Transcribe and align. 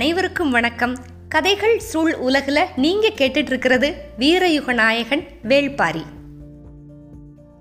அனைவருக்கும் 0.00 0.50
வணக்கம். 0.50 0.96
கதைகள் 1.28 1.78
சூழ் 1.78 2.12
உலகில் 2.12 2.66
நீங்கள் 2.76 3.12
கேட்டுட்டு 3.12 3.36
இருக்கிறது 3.36 3.94
வீரயுக 4.18 4.74
நாயகன் 4.74 5.24
வேள்பாரி. 5.48 6.02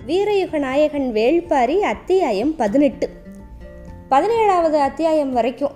வீரயுக 0.08 0.60
நாயகன் 0.60 1.12
வேள்பாரி 1.14 1.80
அத்தியாயம் 1.80 2.56
பதினெட்டு. 2.56 3.10
பதினேழாவது 4.10 4.72
அத்தியாயம் 4.72 5.34
வரைக்கும். 5.34 5.72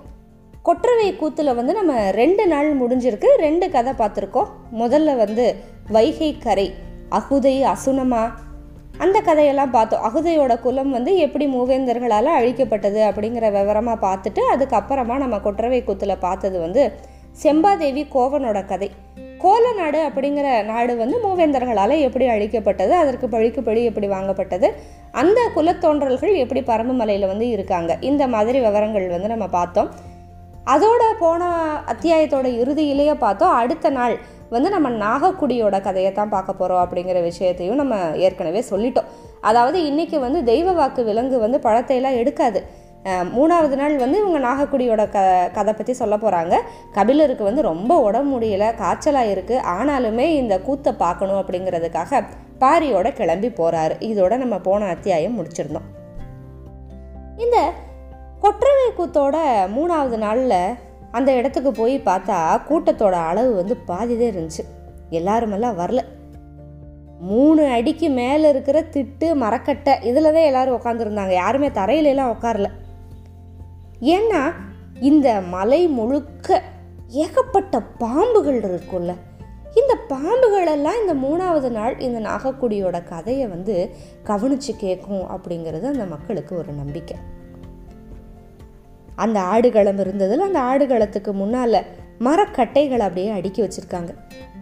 கொற்றவை 0.63 1.15
கூத்தில் 1.15 1.53
வந்து 1.53 1.73
நம்ம 1.73 2.11
ரெண்டு 2.11 2.47
நாள் 2.47 2.79
முடிஞ்சிருக்கு. 2.79 3.25
ரெண்டு 3.37 3.69
கதை 3.69 3.93
பார்த்துருக்கோம். 3.93 4.47
முதல்ல 4.79 5.17
வந்து 5.17 5.55
வைகை 5.87 6.37
கரை 6.37 6.73
அகுதை 7.11 7.75
அசுனமா 7.75 8.31
அந்த 8.93 9.19
கதையெல்லாம் 9.19 9.71
பார்த்தோம். 9.71 10.03
அகுதையோட 10.03 10.59
குலம் 10.59 10.91
வந்து 10.91 11.17
எப்படி 11.17 11.45
மூவேந்தர்களால் 11.47 12.29
அழிக்கப்பட்டது 12.39 12.99
அப்படிங்கிற 13.09 13.51
விவரமாக 13.51 13.97
பார்த்துட்டு 14.07 14.41
அதுக்கப்புறமா 14.53 15.17
நம்ம 15.17 15.39
கொற்றவை 15.39 15.83
கூத்தில் 15.83 16.17
பார்த்தது 16.19 16.59
வந்து 16.59 16.83
செம்பாதேவி 17.43 18.03
கோவனோட 18.15 18.65
கதை. 18.65 18.91
கோல 19.37 19.73
நாடு 19.73 19.99
அப்படிங்கிற 20.09 20.65
நாடு 20.65 20.97
வந்து 20.97 21.17
மூவேந்தர்களால் 21.23 21.95
எப்படி 21.99 22.27
அழிக்கப்பட்டது 22.27 22.89
அதற்கு 22.89 23.29
பழிக்கு 23.29 23.63
பழி 23.63 23.83
எப்படி 23.83 24.07
வாங்கப்பட்டது 24.07 24.69
அந்த 25.11 25.39
குலத்தோன்றல்கள் 25.55 26.35
எப்படி 26.35 26.61
பரம்புமலையில் 26.61 27.27
வந்து 27.27 27.49
இருக்காங்க 27.49 27.97
இந்த 27.99 28.27
மாதிரி 28.27 28.59
விவரங்கள் 28.59 29.07
வந்து 29.07 29.27
நம்ம 29.27 29.47
பார்த்தோம். 29.47 29.89
அதோட 30.65 31.03
போன 31.19 31.43
அத்தியாயத்தோட 31.93 32.47
இறுதியிலேயே 32.61 33.13
பார்த்தோம் 33.13 33.53
அடுத்த 33.53 33.89
நாள் 33.89 34.19
வந்து 34.55 34.69
நம்ம 34.75 34.89
நாகக்குடியோட 35.03 35.75
கதையை 35.87 36.11
தான் 36.11 36.31
பார்க்க 36.35 36.59
போகிறோம் 36.61 36.83
அப்படிங்கிற 36.83 37.19
விஷயத்தையும் 37.29 37.81
நம்ம 37.81 37.95
ஏற்கனவே 38.25 38.61
சொல்லிட்டோம். 38.69 39.09
அதாவது 39.49 39.77
இன்றைக்கி 39.89 40.17
வந்து 40.25 40.39
தெய்வ 40.51 40.71
வாக்கு 40.79 41.03
விலங்கு 41.09 41.37
வந்து 41.45 41.59
பழத்தையெல்லாம் 41.67 42.19
எடுக்காது. 42.21 42.61
மூணாவது 43.35 43.75
நாள் 43.79 43.95
வந்து 44.01 44.17
இவங்க 44.21 44.39
நாகக்குடியோட 44.45 45.03
க 45.15 45.21
கதை 45.55 45.71
பற்றி 45.73 45.93
சொல்ல 46.01 46.15
போகிறாங்க 46.17 46.57
கபிலருக்கு 46.97 47.43
வந்து 47.47 47.61
ரொம்ப 47.69 47.93
உடம்பு 48.07 48.31
முடியல 48.33 48.67
காய்ச்சலாக 48.81 49.31
இருக்குது 49.33 49.63
ஆனாலுமே 49.73 50.27
இந்த 50.41 50.57
கூத்தை 50.67 50.91
பார்க்கணும் 51.03 51.39
அப்படிங்கிறதுக்காக 51.41 52.21
பாரியோட 52.61 53.07
கிளம்பி 53.19 53.49
போகிறாரு 53.59 53.95
இதோட 54.09 54.33
நம்ம 54.43 54.57
போன 54.67 54.87
அத்தியாயம் 54.95 55.35
முடிச்சிருந்தோம். 55.39 55.89
இந்த 57.43 57.57
கொற்றவை 58.45 58.87
கூத்தோட 58.97 59.35
மூணாவது 59.75 60.17
நாளில் 60.25 60.57
அந்த 61.13 61.33
இடத்துக்கு 61.33 61.71
போய் 61.71 61.99
பார்த்தா 61.99 62.61
கூட்டத்தோட 62.69 63.11
அளவு 63.11 63.55
வந்து 63.55 63.77
பாதிதே 63.87 64.35
இருந்துச்சு. 64.35 64.63
எல்லாருமெல்லாம் 65.09 65.79
வரல. 65.79 65.99
மூணு 67.19 67.65
அடிக்கு 67.65 68.09
மேலே 68.09 68.49
இருக்கிற 68.49 68.81
திட்டு 68.81 69.35
மரக்கட்டை 69.35 69.93
இதில் 70.01 70.23
தான் 70.23 70.33
எல்லோரும் 70.33 70.81
உட்காந்துருந்தாங்க 70.81 71.31
யாருமே 71.31 71.67
தரையிலலாம் 71.67 72.35
உட்காரல 72.39 72.69
ஏன்னா 74.01 74.53
இந்த 74.99 75.41
மலை 75.41 75.87
முழுக்க 75.87 76.61
ஏகப்பட்ட 77.07 77.81
பாம்புகள் 77.99 78.59
இருக்கும்ல. 78.59 79.15
இந்த 79.75 79.97
பாம்புகளெல்லாம் 80.09 80.99
இந்த 81.01 81.13
மூணாவது 81.13 81.69
நாள் 81.69 81.99
இந்த 81.99 82.19
நாகக்குடியோட 82.19 83.03
கதையை 83.03 83.47
வந்து 83.47 83.89
கவனித்து 84.23 84.75
கேட்கும் 84.75 85.21
அப்படிங்கிறது 85.21 85.83
அந்த 85.83 86.05
மக்களுக்கு 86.05 86.57
ஒரு 86.57 86.73
நம்பிக்கை. 86.73 87.17
அந்த 89.15 89.39
ஆடுகளம் 89.39 89.99
இருந்ததில் 89.99 90.39
அந்த 90.39 90.59
ஆடுகளத்துக்கு 90.59 91.33
முன்னால் 91.33 91.85
மரக்கட்டைகளை 92.19 92.99
அப்படியே 92.99 93.29
அடுக்கி 93.29 93.61
வச்சுருக்காங்க. 93.61 94.11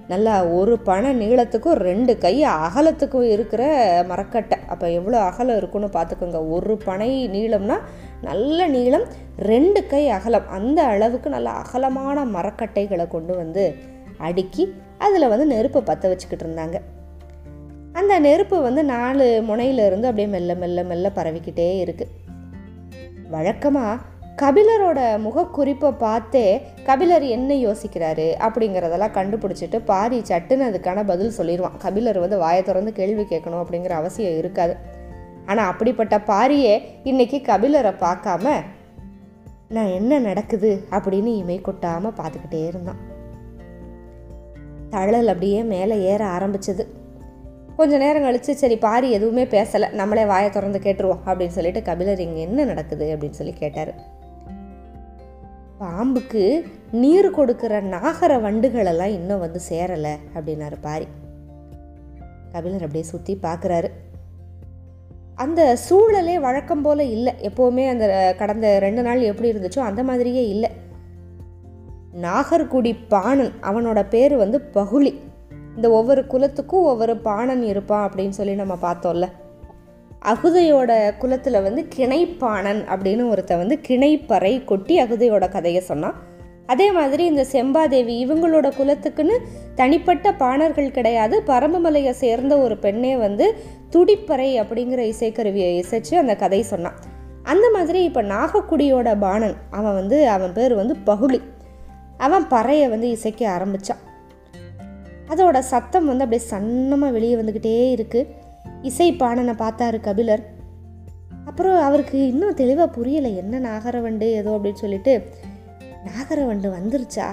நல்லா 0.08 0.46
ஒரு 0.46 0.80
பனை 0.80 1.10
நீளத்துக்கும் 1.22 1.74
ரெண்டு 1.74 2.18
கை 2.18 2.44
அகலத்துக்கும் 2.44 3.30
இருக்கிற 3.30 3.64
மரக்கட்டை. 4.08 4.58
அப்போ 4.68 4.90
எவ்வளோ 4.90 5.20
அகலம் 5.20 5.58
இருக்குன்னு 5.58 5.88
பார்த்துக்கோங்க. 5.88 6.50
ஒரு 6.50 6.78
பனை 6.78 7.30
நீளம்னா 7.30 7.78
நல்ல 8.22 8.68
நீளம் 8.68 9.06
ரெண்டு 9.38 9.88
கை 9.88 10.10
அகலம். 10.10 10.48
அந்த 10.48 10.84
அளவுக்கு 10.84 11.30
நல்ல 11.30 11.50
அகலமான 11.50 12.26
மரக்கட்டைகளை 12.26 13.08
கொண்டு 13.08 13.36
வந்து 13.36 13.76
அடுக்கி 14.18 14.74
அதில் 14.98 15.28
வந்து 15.28 15.46
நெருப்பை 15.46 15.82
பற்ற 15.82 16.10
வச்சுக்கிட்டு 16.10 16.46
இருந்தாங்க. 16.46 16.80
அந்த 17.94 18.20
நெருப்பு 18.20 18.62
வந்து 18.62 18.84
நாலு 18.84 19.42
முனையிலிருந்து 19.48 20.08
அப்படியே 20.08 20.28
மெல்ல 20.28 20.56
மெல்ல 20.56 20.84
மெல்ல 20.84 21.12
பரவிக்கிட்டே 21.16 21.84
இருக்குது 21.86 22.12
வழக்கமாக 23.30 24.02
கபிலரோட 24.42 25.00
முகக்குறிப்பை 25.26 25.98
பார்த்தே 25.98 26.62
கபிலர் 26.84 27.24
என்ன 27.24 27.54
யோசிக்கிறாரு 27.54 28.28
அப்படிங்கிறதெல்லாம் 28.40 29.16
கண்டுபிடிச்சிட்டு 29.18 29.82
பாரி 29.86 30.20
சட்டுன்னு 30.20 30.68
அதுக்கான 30.70 31.04
பதில் 31.06 31.34
சொல்லிடுவான். 31.38 31.78
கபிலர் 31.78 32.20
வந்து 32.20 32.38
வாயை 32.38 32.64
திறந்து 32.64 32.94
கேள்வி 32.94 33.22
கேட்கணும் 33.22 33.64
அப்படிங்கிற 33.64 33.90
அவசியம் 33.90 34.38
இருக்காது. 34.38 34.76
ஆனால் 35.46 35.68
அப்படிப்பட்ட 35.68 36.18
பாரியே 36.18 36.82
இன்னைக்கு 37.04 37.38
கபிலரை 37.38 37.94
பார்க்காம 38.00 38.54
நான் 39.70 39.86
என்ன 39.86 40.20
நடக்குது? 40.20 40.84
அப்படின்னு 40.92 41.36
இமை 41.36 41.62
கொட்டாமல் 41.62 42.12
பார்த்துக்கிட்டே 42.12 42.68
இருந்தான். 42.68 42.98
தழல் 44.90 45.28
அப்படியே 45.28 45.64
மேலே 45.64 46.02
ஏற 46.02 46.26
ஆரம்பிச்சது. 46.26 46.86
கொஞ்ச 47.78 47.98
நேரம் 47.98 48.22
கழித்து 48.22 48.56
சரி 48.56 48.78
பாரி 48.78 49.12
எதுவுமே 49.12 49.44
பேசலை. 49.44 49.92
நம்மளே 49.92 50.26
வாயை 50.26 50.50
திறந்து 50.50 50.80
கேட்டுருவோம் 50.80 51.24
அப்படின்னு 51.26 51.58
சொல்லிட்டு 51.58 51.82
கபிலர் 51.82 52.20
இங்கே 52.20 52.42
என்ன 52.42 52.64
நடக்குது? 52.64 53.16
அப்படின்னு 53.16 53.40
சொல்லி 53.42 53.54
கேட்டார். 53.54 54.20
பாம்புக்கு 55.82 56.44
நீர் 56.92 57.28
கொடுக்குற 57.38 57.74
நாகர 57.94 58.34
வண்டுகளெல்லாம் 58.46 59.14
இன்னும் 59.14 59.40
வந்து 59.40 59.60
சேரலை 59.70 60.14
அப்படின்னாரு 60.36 60.78
பாரி. 60.82 61.08
கபிலர் 62.52 62.86
அப்படியே 62.88 63.04
சுற்றி 63.04 63.38
பார்க்குறாரு 63.44 63.90
அந்த 65.36 65.78
சூழலே 65.90 66.40
வழக்கம் 66.40 66.82
போல் 66.82 67.00
இல்லை. 67.00 67.34
எப்போவுமே 67.42 67.90
அந்த 67.90 68.36
கடந்த 68.38 68.80
ரெண்டு 68.80 69.02
நாள் 69.02 69.22
எப்படி 69.22 69.52
இருந்துச்சோ 69.52 69.80
அந்த 69.80 70.04
மாதிரியே 70.04 70.48
இல்லை. 70.48 70.70
நாகர்குடி 72.22 72.96
பாணன் 73.08 73.52
அவனோட 73.62 74.00
பேர் 74.10 74.36
வந்து 74.36 74.62
பகுளி. 74.62 75.20
இந்த 75.76 75.90
ஒவ்வொரு 75.90 76.24
குலத்துக்கும் 76.28 76.90
ஒவ்வொரு 76.92 77.18
பாணன் 77.18 77.64
இருப்பான் 77.64 78.10
அப்படின்னு 78.10 78.38
சொல்லி 78.40 78.56
நம்ம 78.56 78.78
பார்த்தோம்ல. 78.82 79.30
அகுதையோட 80.26 81.18
குலத்தில் 81.18 81.62
வந்து 81.62 81.88
கிணைப்பாணன் 81.96 82.82
அப்படின்னு 82.94 83.24
ஒருத்த 83.34 83.58
வந்து 83.58 83.80
கிணைப்பறை 83.88 84.64
கொட்டி 84.64 85.02
அகுதையோட 85.04 85.50
கதையை 85.50 85.82
சொன்னான். 85.82 86.14
அதே 86.66 86.92
மாதிரி 86.92 87.26
இந்த 87.26 87.46
செம்பாதேவி 87.52 88.14
இவங்களோட 88.26 88.68
குலத்துக்குன்னு 88.80 89.38
தனிப்பட்ட 89.76 90.34
பாணர்கள் 90.34 90.92
கிடையாது. 90.92 91.44
பரம்பமலையை 91.48 92.12
சேர்ந்த 92.12 92.58
ஒரு 92.58 92.78
பெண்ணே 92.78 93.18
வந்து 93.18 93.56
துடிப்பறை 93.90 94.50
அப்படிங்கிற 94.62 95.14
இசைக்கருவியை 95.14 95.72
இசைச்சு 95.82 96.16
அந்த 96.16 96.36
கதை 96.36 96.62
சொன்னான். 96.62 97.00
அந்த 97.44 97.70
மாதிரி 97.74 98.04
இப்போ 98.04 98.22
நாகக்குடியோட 98.22 99.20
பாணன் 99.20 99.56
அவன் 99.70 99.94
வந்து 99.94 100.30
அவன் 100.30 100.54
பேர் 100.54 100.76
வந்து 100.76 100.96
பகுளி. 100.96 101.42
அவன் 102.18 102.44
பறையை 102.44 102.90
வந்து 102.90 103.10
இசைக்க 103.10 103.50
ஆரம்பித்தான் 103.50 104.02
அதோட 105.30 105.60
சத்தம் 105.60 106.06
வந்து 106.06 106.24
அப்படியே 106.24 106.50
சன்னமாக 106.50 107.12
வெளியே 107.12 107.36
வந்துக்கிட்டே 107.36 107.76
இருக்குது 107.94 108.28
இசை 108.82 109.14
பாடனை 109.14 109.54
பார்த்தாரு 109.54 110.00
கபிலர். 110.00 110.44
அப்புறம் 111.46 111.82
அவருக்கு 111.82 112.28
இன்னும் 112.28 112.54
தெளிவாக 112.54 113.02
புரியலை 113.02 113.36
என்ன 113.36 113.60
நாகரவண்டு 113.60 114.22
ஏதோ 114.22 114.50
அப்படின்னு 114.50 114.74
சொல்லிட்டு 114.74 115.30
நாகரவண்டு 116.06 116.70
வந்துருச்சா? 116.78 117.28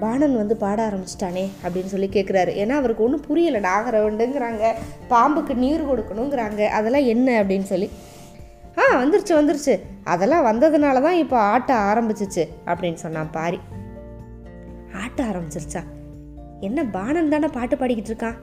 பாணன் 0.00 0.36
வந்து 0.36 0.56
பாட 0.56 0.88
ஆரம்பிச்சிட்டானே 0.88 1.48
அப்படின்னு 1.62 1.84
சொல்லி 1.84 2.08
கேட்குறாரு 2.08 2.52
ஏன்னா 2.62 2.68
அவருக்கு 2.68 3.04
ஒன்றும் 3.04 3.24
புரியலை 3.28 3.60
நாகரவண்டுங்கிறாங்க 3.60 4.72
பாம்புக்கு 5.08 5.54
நீர் 5.54 5.88
கொடுக்கணுங்கிறாங்க 5.88 6.66
அதெல்லாம் 6.66 7.04
என்ன 7.04 7.42
அப்படின்னு 7.42 7.62
சொல்லி. 7.62 7.90
ஆ 8.78 9.02
வந்துருச்சு 9.02 9.32
வந்துருச்சு. 9.32 9.80
அதெல்லாம் 10.04 10.46
வந்ததுனால 10.46 11.02
தான் 11.02 11.12
இப்போ 11.12 11.38
ஆட்ட 11.38 11.74
ஆரம்பிச்சிச்சு 11.74 12.48
அப்படின்னு 12.66 12.94
சொன்னான் 12.94 13.30
பாரி. 13.30 13.60
ஆட்ட 15.02 15.24
ஆரம்பிச்சிருச்சா? 15.24 15.82
என்ன 16.60 16.84
பாணன் 16.84 17.28
தானே 17.28 17.46
பாட்டு 17.46 17.76
பாடிக்கிட்டு 17.76 18.12
இருக்கான்? 18.12 18.36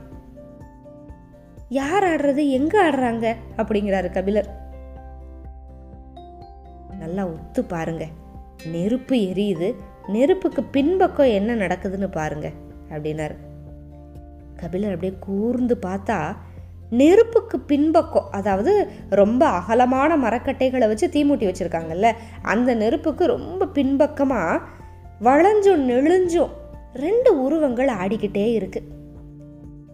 யார் 1.73 2.03
ஆடுறது 2.03 2.49
எங்க 2.49 2.89
ஆடுறாங்க? 2.89 3.35
அப்படிங்கிறாரு 3.57 4.11
கபிலர். 4.11 4.47
நல்லா 6.99 7.25
ஒத்து 7.25 7.63
பாருங்க. 7.63 8.05
நெருப்பு 8.71 9.15
எரியுது. 9.15 9.75
நெருப்புக்கு 10.07 10.63
பின்பக்கம் 10.63 11.25
என்ன 11.25 11.55
நடக்குதுன்னு 11.55 12.09
பாருங்க 12.11 12.51
அப்படின்னாரு. 12.89 13.35
கபிலர் 14.55 14.93
அப்படியே 14.93 15.17
கூர்ந்து 15.19 15.77
பார்த்தா 15.81 16.35
நெருப்புக்கு 16.89 17.59
பின்பக்கம் 17.59 18.27
அதாவது 18.31 18.87
ரொம்ப 19.09 19.45
அகலமான 19.47 20.17
மரக்கட்டைகளை 20.17 20.87
வச்சு 20.87 21.07
தீமூட்டி 21.07 21.47
வச்சுருக்காங்கல்ல 21.47 22.11
அந்த 22.41 22.75
நெருப்புக்கு 22.75 23.25
ரொம்ப 23.25 23.67
பின்பக்கமாக 23.67 24.61
வளைஞ்சும் 25.23 25.85
நெளிஞ்சும் 25.85 26.49
ரெண்டு 26.93 27.43
உருவங்கள் 27.43 27.87
ஆடிக்கிட்டே 27.87 28.45
இருக்குது 28.51 28.90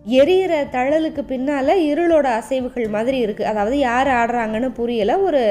எரியிற 0.07 0.54
தழலுக்கு 0.71 1.21
பின்னால் 1.21 1.71
இருளோட 1.89 2.27
அசைவுகள் 2.39 2.89
மாதிரி 2.89 3.25
இருக்குது 3.25 3.50
அதாவது 3.51 3.77
யார் 3.80 4.07
ஆடுறாங்கன்னு 4.07 4.69
புரியலை. 4.77 5.15
ஒரு 5.21 5.42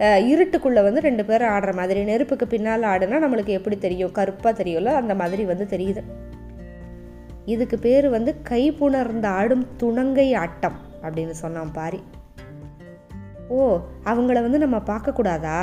இருட்டுக்குள்ளே 0.00 0.82
வந்து 0.82 1.00
ரெண்டு 1.00 1.24
பேரும் 1.24 1.48
ஆடுற 1.48 1.72
மாதிரி 1.74 2.00
நெருப்புக்கு 2.04 2.46
பின்னால் 2.46 2.82
ஆடுனா 2.82 3.16
நம்மளுக்கு 3.24 3.52
எப்படி 3.58 3.78
தெரியும்? 3.78 4.12
கருப்பாக 4.12 4.62
தெரியும்ல? 4.62 4.84
அந்த 4.84 5.14
மாதிரி 5.14 5.44
வந்து 5.44 5.66
தெரியுது. 5.70 6.02
இதுக்கு 7.44 7.78
பேர் 7.78 8.08
வந்து 8.08 8.42
கை 8.42 8.72
புணர்ந்த 8.72 9.26
ஆடும் 9.28 9.66
துணங்கை 9.76 10.34
ஆட்டம் 10.34 10.78
அப்படின்னு 11.02 11.30
சொன்னான் 11.30 11.72
பாரி. 11.72 12.02
ஓ 13.48 13.78
அவங்கள 14.04 14.40
வந்து 14.46 14.58
நம்ம 14.58 14.76
பார்க்கக்கூடாதா 14.86 15.58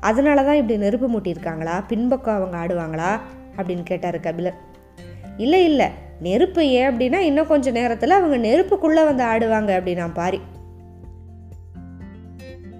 அதனால 0.00 0.44
தான் 0.44 0.56
இப்படி 0.56 0.78
நெருப்பு 0.78 1.08
மூட்டியிருக்காங்களா? 1.10 1.84
பின்பக்கம் 1.88 2.34
அவங்க 2.34 2.56
ஆடுவாங்களா? 2.62 3.10
அப்படின்னு 3.56 3.82
கேட்டார் 3.82 4.20
கபிலர் 4.20 4.58
இல்லை 5.36 5.64
இல்லை. 5.64 5.88
நெருப்பு 6.26 6.62
ஏன் 6.78 6.88
அப்படின்னா 6.90 7.20
இன்னும் 7.28 7.50
கொஞ்சம் 7.52 7.78
நேரத்தில் 7.78 8.18
அவங்க 8.18 8.36
நெருப்புக்குள்ளே 8.48 9.04
வந்து 9.10 9.24
ஆடுவாங்க 9.32 9.70
அப்படின்னா 9.78 10.08
பாரி. 10.20 10.40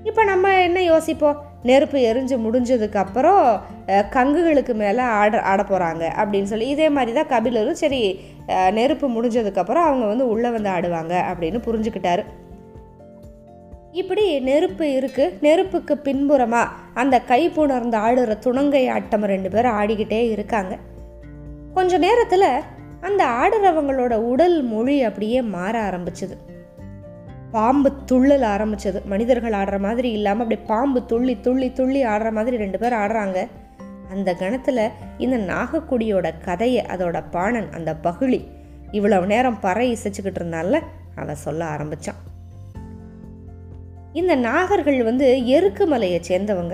இப்போ 0.09 0.23
நம்ம 0.31 0.47
என்ன 0.67 0.79
யோசிப்போம்? 0.83 1.41
நெருப்பு 1.69 1.99
எரிஞ்சு 2.11 2.37
முடிஞ்சதுக்கப்புறம் 2.44 3.43
கங்குகளுக்கு 4.15 4.75
மேலே 4.81 5.03
ஆட 5.19 5.41
ஆட 5.50 5.61
போகிறாங்க 5.69 6.05
அப்படின்னு 6.21 6.50
சொல்லி 6.53 6.67
இதே 6.75 6.87
மாதிரி 6.97 7.12
தான் 7.19 7.31
கபிலரும் 7.33 7.81
சரி 7.83 8.00
நெருப்பு 8.79 9.06
முடிஞ்சதுக்கப்புறம் 9.17 9.87
அவங்க 9.88 10.05
வந்து 10.12 10.25
உள்ளே 10.33 10.50
வந்து 10.56 10.71
ஆடுவாங்க 10.77 11.15
அப்படின்னு 11.31 11.59
புரிஞ்சுக்கிட்டாரு. 11.67 12.25
இப்படி 14.00 14.25
நெருப்பு 14.49 14.85
இருக்குது 14.99 15.35
நெருப்புக்கு 15.47 15.95
பின்புறமாக 16.06 16.75
அந்த 17.03 17.17
கை 17.31 17.43
புணர்ந்து 17.56 17.99
ஆடுற 18.06 18.35
துணங்கை 18.47 18.85
ஆட்டம் 18.97 19.27
ரெண்டு 19.33 19.50
பேரும் 19.55 19.79
ஆடிக்கிட்டே 19.81 20.21
இருக்காங்க. 20.37 20.75
கொஞ்ச 21.75 21.99
நேரத்தில் 22.06 22.49
அந்த 23.02 23.25
ஆடுறவங்களோட 23.25 24.14
உடல் 24.14 24.62
மொழி 24.62 25.02
அப்படியே 25.02 25.43
மாற 25.43 25.90
ஆரம்பிச்சது. 25.90 26.37
பாம்பு 27.50 27.93
துள்ளல் 28.12 28.43
ஆரம்பிச்சது. 28.43 29.04
மனிதர்கள் 29.04 29.52
ஆடுற 29.52 29.78
மாதிரி 29.78 30.12
இல்லாமல் 30.12 30.43
அப்படியே 30.43 30.66
பாம்பு 30.66 31.06
துள்ளி 31.06 31.40
துள்ளி 31.40 31.72
துள்ளி 31.72 32.04
ஆடுற 32.04 32.31
மாதிரி 32.31 32.56
ரெண்டு 32.56 32.78
பேர் 32.78 32.93
ஆடுறாங்க. 32.93 33.46
அந்த 34.10 34.34
கணத்தில் 34.34 34.88
இந்த 35.19 35.38
நாகக்குடியோட 35.38 36.31
கதையை 36.44 36.84
அதோட 36.88 37.22
பாணன் 37.31 37.72
அந்த 37.72 37.94
பகுளி 37.96 38.44
இவ்வளவு 38.90 39.26
நேரம் 39.26 39.60
பறை 39.60 39.96
இசைச்சுக்கிட்டு 39.96 40.40
இருந்தால 40.40 40.81
அவன் 41.14 41.34
சொல்ல 41.34 41.64
ஆரம்பிச்சான். 41.64 42.20
இந்த 44.12 44.37
நாகர்கள் 44.37 45.04
வந்து 45.04 45.46
எருக்கு 45.46 45.87
மலையை 45.87 46.20
சேர்ந்தவங்க. 46.28 46.72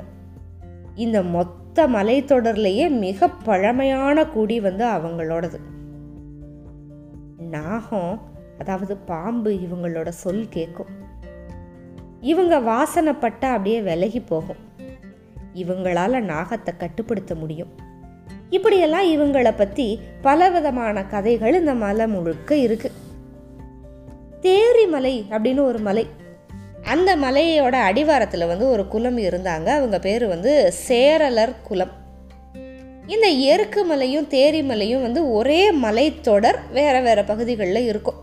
இந்த 0.95 1.23
மொத்த 1.23 1.89
மலைத்தொடர்லேயே 1.89 2.89
மிக 2.89 3.29
பழமையான 3.29 4.27
குடி 4.27 4.61
வந்து 4.61 4.87
அவங்களோடது. 4.87 5.59
நாகம் 7.51 8.21
அதாவது 8.59 8.97
பாம்பு 8.97 9.51
இவங்களோட 9.51 10.09
சொல் 10.09 10.49
கேட்கும். 10.49 10.87
இவங்க 12.21 12.59
வாசனைப்பட்ட 12.59 13.45
அப்படியே 13.45 13.81
விலகி 13.81 14.21
போகும். 14.21 14.57
இவங்களால 15.55 16.21
நாகத்தை 16.21 16.77
கட்டுப்படுத்த 16.77 17.35
முடியும். 17.35 17.69
இப்படியெல்லாம் 18.51 19.05
இவங்களை 19.05 19.53
பற்றி 19.57 20.01
பலவிதமான 20.21 21.05
கதைகள் 21.05 21.55
இந்த 21.55 21.75
மலை 21.75 22.07
முழுக்க 22.07 22.57
இருக்கு. 22.57 22.93
தேரி 24.43 24.89
மலை 24.91 25.25
அப்படின்னு 25.31 25.61
ஒரு 25.61 25.79
மலை. 25.79 26.07
அந்த 26.85 27.17
மலையோட 27.17 27.73
அடிவாரத்தில் 27.73 28.47
வந்து 28.47 28.69
ஒரு 28.69 28.89
குலம் 28.89 29.19
இருந்தாங்க. 29.19 29.67
அவங்க 29.67 29.99
பேர் 29.99 30.27
வந்து 30.27 30.73
சேரலர் 30.89 31.55
குலம் 31.63 32.07
இந்த 33.09 33.27
எருக்கு 33.27 33.85
மலையும் 33.85 34.27
தேரி 34.31 34.65
மலையும் 34.65 35.03
வந்து 35.03 35.33
ஒரே 35.33 35.73
மலைத்தொடர் 35.73 36.59
வேறு 36.73 37.03
வேறு 37.03 37.25
பகுதிகளில் 37.25 37.87
இருக்கும். 37.87 38.15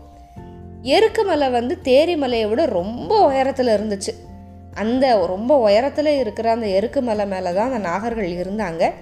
எருக்கு 0.82 1.24
மலை 1.24 1.48
வந்து 1.48 1.78
தேரி 1.84 2.16
மலையை 2.16 2.48
விட 2.48 2.64
ரொம்ப 2.64 3.26
உயரத்தில் 3.26 3.66
இருந்துச்சு. 3.66 4.12
அந்த 4.74 5.26
ரொம்ப 5.26 5.58
உயரத்தில் 5.58 6.06
இருக்கிற 6.06 6.50
அந்த 6.50 6.66
எருக்கு 6.66 7.02
மலை 7.02 7.26
மேலே 7.26 7.52
தான் 7.52 7.72
அந்த 7.72 7.88
நாகர்கள் 7.88 8.30
இருந்தாங்க. 8.44 8.92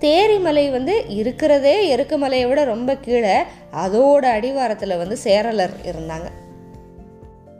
தேரி 0.00 0.40
மலை 0.40 0.70
வந்து 0.70 1.04
இருக்கிறதே 1.08 1.88
எருக்கு 1.88 2.18
மலையை 2.18 2.48
விட 2.48 2.64
ரொம்ப 2.64 2.96
கீழே 2.96 3.36
அதோட 3.72 4.24
அடிவாரத்தில் 4.38 4.96
வந்து 4.96 5.18
சேரலர் 5.24 5.76
இருந்தாங்க. 5.84 6.28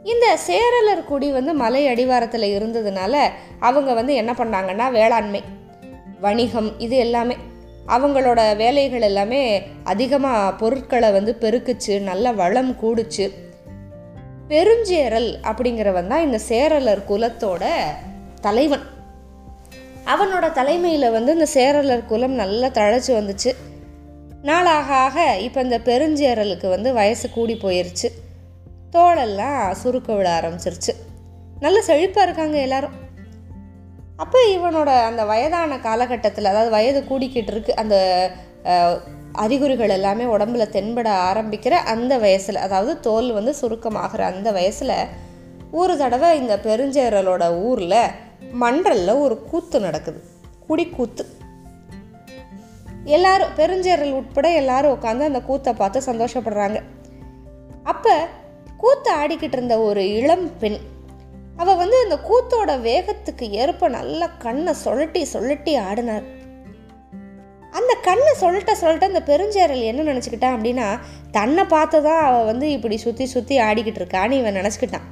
இந்த 0.03 0.37
சேரலர் 0.47 1.03
குடி 1.03 1.31
வந்து 1.31 1.53
மலை 1.53 1.87
அடிவாரத்தில் 1.87 2.49
இருந்ததுனால 2.59 3.27
அவங்க 3.59 3.93
வந்து 3.93 4.13
என்ன 4.13 4.31
பண்ணாங்கன்னா 4.31 4.91
வேளாண்மை 4.91 5.41
வணிகம் 6.19 6.79
இது 6.79 6.97
எல்லாமே 6.97 7.35
அவங்களோட 7.87 8.55
வேலைகள் 8.55 9.01
எல்லாமே 9.01 9.61
அதிகமாக 9.83 10.53
பொருட்களை 10.53 11.11
வந்து 11.11 11.37
பெருக்குச்சு 11.41 11.99
நல்ல 11.99 12.31
வளம் 12.31 12.75
கூடுச்சு. 12.81 13.31
பெருஞ்சேரல் 14.47 15.37
அப்படிங்கிறவன் 15.43 16.07
தான் 16.07 16.23
இந்த 16.23 16.39
சேரலர் 16.49 17.03
குலத்தோட 17.07 17.65
தலைவன். 18.41 18.81
அவனோட 20.05 20.51
தலைமையில் 20.51 21.11
வந்து 21.11 21.33
இந்த 21.33 21.47
சேரலர் 21.53 22.05
குலம் 22.05 22.31
நல்லா 22.31 22.67
தழைச்சி 22.67 23.07
வந்துச்சு. 23.07 23.55
நாளாக 24.41 24.93
ஆக 24.93 25.37
இப்போ 25.37 25.61
இந்த 25.61 25.77
பெருஞ்சேரலுக்கு 25.77 26.69
வந்து 26.69 26.93
வயசு 26.93 27.29
கூடி 27.29 27.59
போயிருச்சு. 27.61 28.09
தோளெல்லாம் 28.89 29.73
சுருக்க 29.73 30.13
விட 30.13 30.41
ஆரம்பிச்சிருச்சு. 30.41 30.93
நல்ல 31.59 31.81
செழிப்பாக 31.81 32.27
இருக்காங்க 32.27 32.57
எல்லாரும். 32.57 33.05
அப்போ 34.17 34.39
இவனோட 34.47 34.89
அந்த 35.05 35.25
வயதான 35.25 35.77
காலகட்டத்தில் 35.79 36.45
அதாவது 36.45 36.69
வயது 36.69 37.03
கூடிக்கிட்டு 37.03 37.51
இருக்கு 37.51 37.75
அந்த 37.75 37.95
அறிகுறிகள் 39.33 39.89
எல்லாமே 39.89 40.23
உடம்புல 40.23 40.65
தென்பட 40.71 41.09
ஆரம்பிக்கிற 41.29 41.69
அந்த 41.69 42.17
வயசில் 42.17 42.55
அதாவது 42.55 42.99
தோல் 42.99 43.31
வந்து 43.31 43.53
சுருக்கமாகிற 43.61 44.19
அந்த 44.19 44.51
வயசில் 44.51 44.95
ஒரு 45.71 45.97
தடவை 45.97 46.37
இந்த 46.39 46.57
பெருஞ்சேரலோட 46.57 47.43
ஊரில் 47.63 47.99
மன்றலில் 48.51 49.21
ஒரு 49.21 49.43
கூத்து 49.43 49.79
நடக்குது. 49.79 50.19
குடிக்கூத்து 50.69 51.23
எல்லாரும் 53.03 53.53
பெருஞ்சேரல் 53.55 54.11
உட்பட 54.11 54.47
எல்லாரும் 54.51 54.93
உட்காந்து 54.93 55.29
அந்த 55.29 55.41
கூத்தை 55.41 55.73
பார்த்து 55.73 55.99
சந்தோஷப்படுறாங்க. 55.99 56.79
அப்போ 57.83 58.27
கூத்து 58.77 59.11
ஆடிக்கிட்டு 59.11 59.57
இருந்த 59.57 59.79
ஒரு 59.79 60.15
இளம் 60.15 60.57
பெண் 60.57 60.79
அவள் 61.57 61.75
வந்து 61.75 61.97
அந்த 62.03 62.15
கூத்தோட 62.15 62.81
வேகத்துக்கு 62.81 63.49
ஏற்ப 63.49 63.87
நல்லா 63.87 64.27
கண்ணை 64.37 64.73
சொல்லட்டி 64.85 65.25
சொல்லட்டி 65.33 65.73
ஆடினார் 65.79 66.25
அந்த 67.71 67.93
கண்ணை 68.01 68.33
சொல்லிட்ட 68.41 68.71
சொல்லிட்டு 68.71 69.05
அந்த 69.05 69.21
பெருஞ்சேரல் 69.25 69.83
என்ன 69.83 70.13
நினச்சிக்கிட்டான் 70.13 70.55
அப்படின்னா 70.57 70.99
தன்னை 71.31 71.63
பார்த்து 71.63 72.03
தான் 72.03 72.23
அவள் 72.23 72.45
வந்து 72.45 72.71
இப்படி 72.71 72.97
சுற்றி 72.97 73.25
சுற்றி 73.25 73.59
ஆடிக்கிட்டு 73.59 74.01
இருக்கான்னு 74.01 74.31
இவன் 74.31 74.55
நினச்சிக்கிட்டான். 74.55 75.07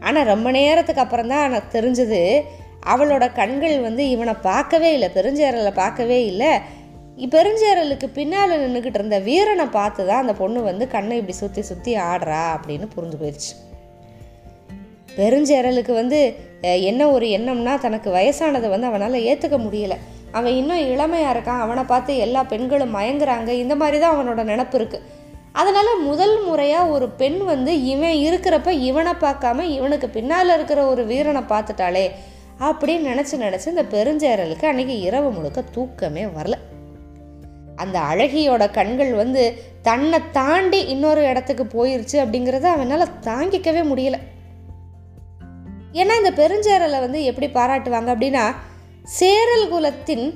ஆனால் 0.00 0.24
ரொம்ப 0.24 0.50
நேரத்துக்கு 0.50 1.00
அப்புறம் 1.00 1.28
தான் 1.28 1.52
எனக்கு 1.52 1.80
தெரிஞ்சது 1.80 2.42
அவளோட 2.86 3.32
கண்கள் 3.32 3.80
வந்து 3.80 4.08
இவனை 4.08 4.34
பார்க்கவே 4.34 4.92
இல்லை 4.92 5.10
பெருஞ்சேரலை 5.14 5.74
பார்க்கவே 5.74 6.24
இல்லை. 6.24 6.50
இ- 7.16 7.30
பெருஞ்சேரலுக்கு 7.30 8.06
பின்னால் 8.14 8.60
நின்றுக்கிட்டு 8.60 8.94
இருந்த 8.94 9.18
வீரனை 9.18 9.66
பார்த்து 9.66 10.06
தான் 10.06 10.20
அந்த 10.20 10.32
பொண்ணு 10.32 10.62
வந்து 10.62 10.88
கண்ணை 10.88 11.16
இப்படி 11.16 11.36
சுற்றி 11.36 11.62
சுற்றி 11.62 11.94
ஆடுறா 11.94 12.56
அப்படின்னு 12.56 12.88
புரிஞ்சு 12.96 13.18
போயிடுச்சு. 13.22 13.52
பெருஞ்சேரலுக்கு 15.18 15.92
வந்து 16.00 16.20
என்ன 16.90 17.02
ஒரு 17.14 17.26
எண்ணம்னா 17.36 17.74
தனக்கு 17.84 18.08
வயசானதை 18.16 18.68
வந்து 18.74 18.88
அவனால் 18.90 19.24
ஏற்றுக்க 19.30 19.58
முடியல. 19.66 19.96
அவன் 20.38 20.56
இன்னும் 20.60 20.86
இளமையாக 20.92 21.34
இருக்கான். 21.34 21.62
அவனை 21.64 21.82
பார்த்து 21.92 22.12
எல்லா 22.24 22.40
பெண்களும் 22.52 22.96
மயங்குறாங்க. 22.96 23.50
இந்த 23.64 23.74
மாதிரி 23.82 23.98
தான் 24.04 24.16
அவனோட 24.16 24.42
நினப்பு 24.52 24.76
இருக்குது 24.80 25.04
அதனால் 25.60 25.90
முதல் 26.06 26.34
முறையாக 26.46 26.92
ஒரு 26.94 27.06
பெண் 27.20 27.38
வந்து 27.50 27.72
இவன் 27.92 28.16
இருக்கிறப்ப 28.24 28.70
இவனை 28.88 29.12
பார்க்காம 29.22 29.64
இவனுக்கு 29.76 30.08
பின்னால் 30.16 30.52
இருக்கிற 30.56 30.80
ஒரு 30.92 31.02
வீரனை 31.10 31.42
பார்த்துட்டாளே 31.52 32.06
அப்படின்னு 32.66 33.08
நினச்சி 33.10 33.36
நினச்சி 33.44 33.66
இந்த 33.72 33.84
பெருஞ்சேரலுக்கு 33.94 34.66
அன்றைக்கி 34.70 34.96
இரவு 35.08 35.30
முழுக்க 35.36 35.60
தூக்கமே 35.76 36.24
வரல. 36.36 36.56
அந்த 37.82 37.96
அழகியோட 38.10 38.64
கண்கள் 38.76 39.12
வந்து 39.14 39.42
தன்னை 39.88 40.18
தாண்டி 40.38 40.80
இன்னொரு 40.94 41.22
இடத்துக்கு 41.30 41.64
போயிருச்சு 41.76 42.16
அப்படிங்கிறத 42.22 42.68
அவனால் 42.76 43.12
தாங்கிக்கவே 43.28 43.82
முடியலை. 43.90 44.20
ஏன்னா 45.92 46.14
இந்த 46.22 46.32
பெருஞ்சேரலை 46.40 46.98
வந்து 47.00 47.24
எப்படி 47.24 47.46
பாராட்டுவாங்க 47.46 48.10
அப்படின்னா 48.14 48.44
சேரல் 49.02 49.68
குலத்தின் 49.68 50.26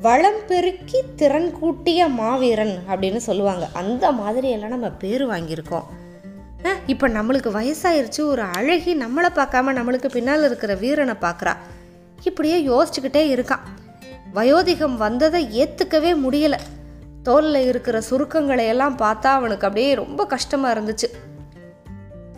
வளம் 0.00 0.42
பெருக்கி 0.46 1.00
திறன் 1.16 1.52
கூட்டிய 1.52 2.08
மாவீரன் 2.08 2.76
அப்படின்னு 2.90 3.16
சொல்லுவாங்க. 3.16 3.68
அந்த 3.72 4.12
மாதிரி 4.12 4.50
எல்லாம் 4.50 4.74
நம்ம 4.74 4.90
பேர் 4.90 5.24
வாங்கியிருக்கோம். 5.30 5.86
இப்போ 6.86 7.08
நம்மளுக்கு 7.08 7.50
வயசாயிருச்சு 7.58 8.20
ஒரு 8.20 8.42
அழகி 8.42 8.94
நம்மளை 8.94 9.30
பார்க்காம 9.34 9.72
நம்மளுக்கு 9.78 10.08
பின்னால் 10.12 10.44
இருக்கிற 10.44 10.74
வீரனை 10.74 11.14
பார்க்குறா. 11.20 11.54
இப்படியே 12.22 12.58
யோசிச்சுக்கிட்டே 12.68 13.22
இருக்கான் 13.34 13.64
வயோதிகம் 14.34 14.96
வந்ததை 14.96 15.42
ஏற்றுக்கவே 15.62 16.12
முடியலை. 16.24 16.58
தோலில் 17.22 17.66
இருக்கிற 17.66 18.00
சுருக்கங்களை 18.10 18.66
எல்லாம் 18.66 18.98
பார்த்தா 18.98 19.30
அவனுக்கு 19.38 19.66
அப்படியே 19.66 19.94
ரொம்ப 19.94 20.26
கஷ்டமாக 20.26 20.80
இருந்துச்சு. 20.80 21.08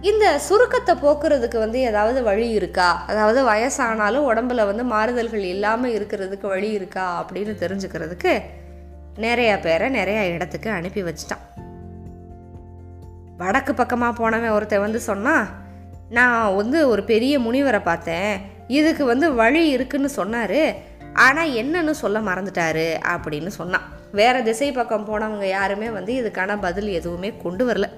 இந்த 0.02 0.38
சுருக்கத்தை 0.38 0.95
போக்குறதுக்கு 0.95 1.59
வந்து 1.59 1.80
ஏதாவது 1.80 2.23
வழி 2.23 2.49
இருக்கா? 2.49 3.04
அதாவது 3.07 3.47
வயசானாலும் 3.47 4.35
உடம்புல 4.35 4.66
வந்து 4.66 4.85
மாறுதல்கள் 4.85 5.40
இல்லாமல் 5.40 6.02
இருக்கிறதுக்கு 6.02 6.47
வழி 6.47 6.71
இருக்கா? 6.71 7.25
அப்படின்னு 7.25 7.38
தெரிஞ்சுக்கிறதுக்கு 7.38 8.42
நிறைய 9.16 9.59
பேரை 9.59 9.88
நிறைய 9.88 10.26
இடத்துக்கு 10.26 10.71
அனுப்பி 10.71 11.02
வச்சிட்டான். 11.02 11.61
வடக்கு 13.37 13.75
பக்கமாக 13.75 14.12
போனவன் 14.12 14.50
ஒருத்தன் 14.50 14.80
வந்து 14.80 15.00
சொன்னான் 15.00 15.49
நான் 16.11 16.57
வந்து 16.57 16.88
ஒரு 16.88 17.04
பெரிய 17.04 17.38
முனிவரை 17.38 17.80
பார்த்தேன். 17.83 18.40
இதுக்கு 18.69 19.04
வந்து 19.04 19.35
வழி 19.35 19.69
இருக்குன்னு 19.69 20.09
சொன்னார். 20.09 20.75
ஆனால் 21.14 21.50
என்னன்னு 21.50 21.90
சொல்ல 21.90 22.21
மறந்துட்டாரு. 22.21 23.00
அப்படின்னு 23.09 23.47
சொன்னான். 23.47 23.88
வேறு 24.12 24.42
திசை 24.42 24.73
பக்கம் 24.73 25.09
போனவங்க 25.09 25.45
யாருமே 25.45 25.90
வந்து 25.90 26.12
இதுக்கான 26.12 26.59
பதில் 26.61 26.88
எதுவுமே 26.88 27.33
கொண்டு 27.42 27.69
வரல. 27.69 27.88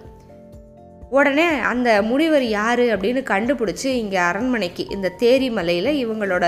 உடனே 1.15 1.47
அந்த 1.71 1.89
முனிவர் 2.03 2.45
யார் 2.49 2.83
அப்படின்னு 2.93 3.23
கண்டுபிடிச்சி 3.31 3.89
இங்கே 4.03 4.19
அரண்மனைக்கு 4.27 4.83
இந்த 4.95 5.09
தேரி 5.23 5.49
மலையில் 5.57 5.91
இவங்களோட 6.03 6.45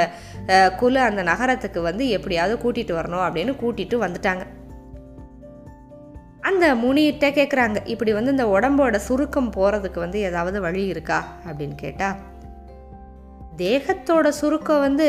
குல 0.80 1.02
அந்த 1.08 1.22
நகரத்துக்கு 1.22 1.80
வந்து 1.82 2.04
எப்படியாவது 2.08 2.54
கூட்டிகிட்டு 2.62 2.94
வரணும் 2.98 3.24
அப்படின்னு 3.26 3.52
கூட்டிகிட்டு 3.62 3.96
வந்துட்டாங்க. 4.04 4.44
அந்த 6.48 6.64
முனிகிட்ட 6.74 7.26
கேட்குறாங்க 7.38 7.78
இப்படி 7.92 8.12
வந்து 8.12 8.30
இந்த 8.30 8.46
உடம்போட 8.46 8.96
சுருக்கம் 9.08 9.52
போகிறதுக்கு 9.52 9.98
வந்து 9.98 10.18
ஏதாவது 10.28 10.60
வழி 10.60 10.82
இருக்கா 10.86 11.18
அப்படின்னு 11.46 11.74
கேட்டால் 11.74 12.20
தேகத்தோட 13.56 14.28
சுருக்கம் 14.40 14.84
வந்து 14.86 15.08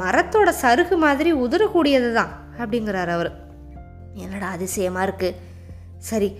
மரத்தோட 0.00 0.50
சருகு 0.62 0.96
மாதிரி 0.96 1.32
உதிரக்கூடியது 1.44 2.12
தான் 2.12 2.32
அப்படிங்கிறார் 2.60 3.12
அவர். 3.16 3.30
என்னடா 4.14 4.48
அதிசயமாக 4.56 5.06
இருக்குது 5.08 5.38
சரி 6.10 6.30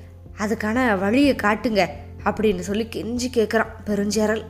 அதுக்கான 0.43 0.99
வழியை 0.99 1.35
காட்டுங்க. 1.43 1.83
அப்படின்னு 2.25 2.59
சொல்லி 2.59 2.89
கெஞ்சி 2.97 3.29
கேட்குறான் 3.37 3.71
பெருஞ்சேரல். 3.87 4.45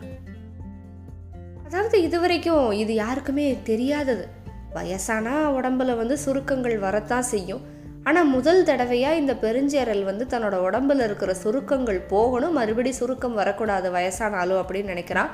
அதாவது 1.64 2.02
இதுவரைக்கும் 2.02 2.70
இது 2.72 2.94
யாருக்குமே 2.94 3.58
தெரியாதது. 3.64 4.28
வயசானா 4.74 5.34
உடம்புல 5.58 5.96
வந்து 5.96 6.18
சுருக்கங்கள் 6.18 6.78
வரத்தான் 6.78 7.22
செய்யும். 7.22 7.78
ஆனால் 8.04 8.26
முதல் 8.26 8.64
தடவையாக 8.64 9.16
இந்த 9.16 9.32
பெருஞ்சேரல் 9.32 10.04
வந்து 10.04 10.24
தன்னோட 10.24 10.54
உடம்புல 10.54 11.04
இருக்கிற 11.04 11.34
சுருக்கங்கள் 11.34 12.00
போகணும். 12.00 12.52
மறுபடி 12.52 12.92
சுருக்கம் 12.92 13.34
வரக்கூடாது 13.34 13.92
வயசானாலும் 13.92 14.60
அப்படின்னு 14.62 14.92
நினைக்கிறான் 14.94 15.28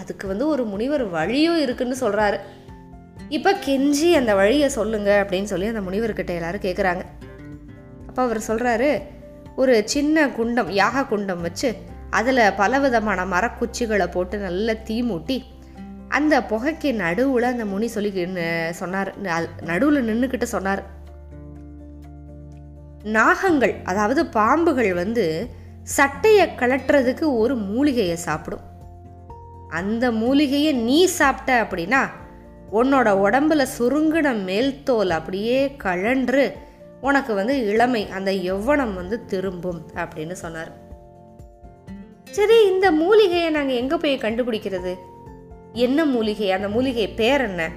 அதுக்கு 0.00 0.26
வந்து 0.26 0.46
ஒரு 0.48 0.64
முனிவர் 0.64 1.08
வழியும் 1.08 1.60
இருக்குன்னு 1.60 1.96
சொல்கிறாரு 2.00 2.38
இப்போ 3.28 3.52
கெஞ்சி 3.66 4.12
அந்த 4.12 4.34
வழியை 4.34 4.68
சொல்லுங்க 4.68 5.26
அப்படின்னு 5.26 5.42
சொல்லி 5.42 5.66
அந்த 5.66 5.80
முனிவர்கிட்ட 5.80 6.28
எல்லாரும் 6.28 6.60
கேட்குறாங்க 6.60 7.00
அப்போ 8.06 8.22
அவர் 8.22 8.38
சொல்கிறாரு 8.38 9.02
ஒரு 9.58 9.82
சின்ன 9.84 10.28
குண்டம் 10.28 10.68
யாக 10.70 11.04
குண்டம் 11.04 11.40
வச்சு 11.40 11.70
அதில் 12.10 12.52
பலவிதமான 12.56 13.24
மரக்குச்சிகளை 13.24 14.06
போட்டு 14.10 14.38
நல்லா 14.38 14.72
தீ 14.84 14.96
மூட்டி 15.02 15.38
அந்த 16.08 16.34
புகைக்கு 16.40 16.90
நடுவில் 16.94 17.42
அந்த 17.42 17.64
முனி 17.64 17.86
சொல்லி 17.86 18.10
சொன்னார். 18.70 19.10
நடுவில் 19.62 20.06
நின்றுக்கிட்டு 20.08 20.42
சொன்னார். 20.42 20.82
நாகங்கள் 23.02 23.74
அதாவது 23.84 24.26
பாம்புகள் 24.26 24.92
வந்து 24.94 25.26
சட்டையை 25.82 26.46
கலட்டுறதுக்கு 26.56 27.36
ஒரு 27.38 27.56
மூலிகையை 27.56 28.16
சாப்பிடும். 28.16 28.64
அந்த 29.68 30.12
மூலிகையை 30.12 30.72
நீ 30.72 31.04
சாப்பிட்ட 31.04 31.62
அப்படின்னா 31.62 32.02
உன்னோட 32.72 33.10
உடம்புல 33.26 33.66
சுருங்கின 33.78 34.44
மேல் 34.44 34.82
தோல் 34.82 35.10
அப்படியே 35.10 35.76
கழன்று 35.76 36.46
உனக்கு 37.00 37.34
வந்து 37.34 37.66
இளமை 37.66 38.08
அந்த 38.10 38.32
யௌவனம் 38.32 38.94
வந்து 38.94 39.24
திரும்பும் 39.24 39.82
அப்படின்னு 39.94 40.32
சொன்னார். 40.32 40.72
சரி 42.30 42.66
இந்த 42.66 42.90
மூலிகையை 42.90 43.50
நாங்கள் 43.50 43.76
எங்கே 43.76 43.96
போய் 43.96 44.18
கண்டுபிடிக்கிறது? 44.18 44.94
என்ன 45.72 46.04
மூலிகை? 46.04 46.52
அந்த 46.52 46.68
மூலிகை 46.68 47.08
பேர் 47.08 47.40
என்ன? 47.40 47.70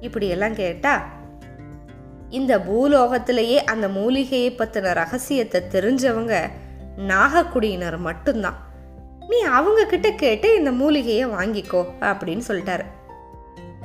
இப்படியெல்லாம் 0.00 0.54
கேட்டால் 0.54 1.00
கேட்டா 1.00 1.08
இந்த 2.28 2.58
பூலோகத்திலேயே 2.58 3.54
அந்த 3.54 3.88
மூலிகையை 3.88 4.50
பற்றின 4.50 4.94
ரகசியத்தை 4.94 5.60
தெரிஞ்சவங்க 5.70 6.48
நாகக்குடியினர் 6.96 7.98
மட்டும்தான். 7.98 8.58
நீ 9.28 9.40
அவங்க 9.40 9.84
கிட்ட 9.84 10.10
கேட்டு 10.12 10.56
இந்த 10.56 10.72
மூலிகையை 10.72 11.26
வாங்கிக்கோ 11.26 11.84
அப்படின்னு 12.00 12.42
சொல்லிட்டாரு. 12.48 12.84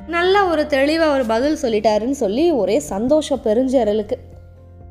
நல்ல 0.08 0.46
ஒரு 0.46 0.67
தெளிவாக 0.67 1.12
ஒரு 1.12 1.25
பதில் 1.25 1.62
சொல்லிட்டாருன்னு 1.62 2.12
சொல்லி 2.12 2.51
ஒரே 2.51 2.79
சந்தோஷம் 2.79 3.41
பெருஞ்சரலுக்கு 3.44 4.17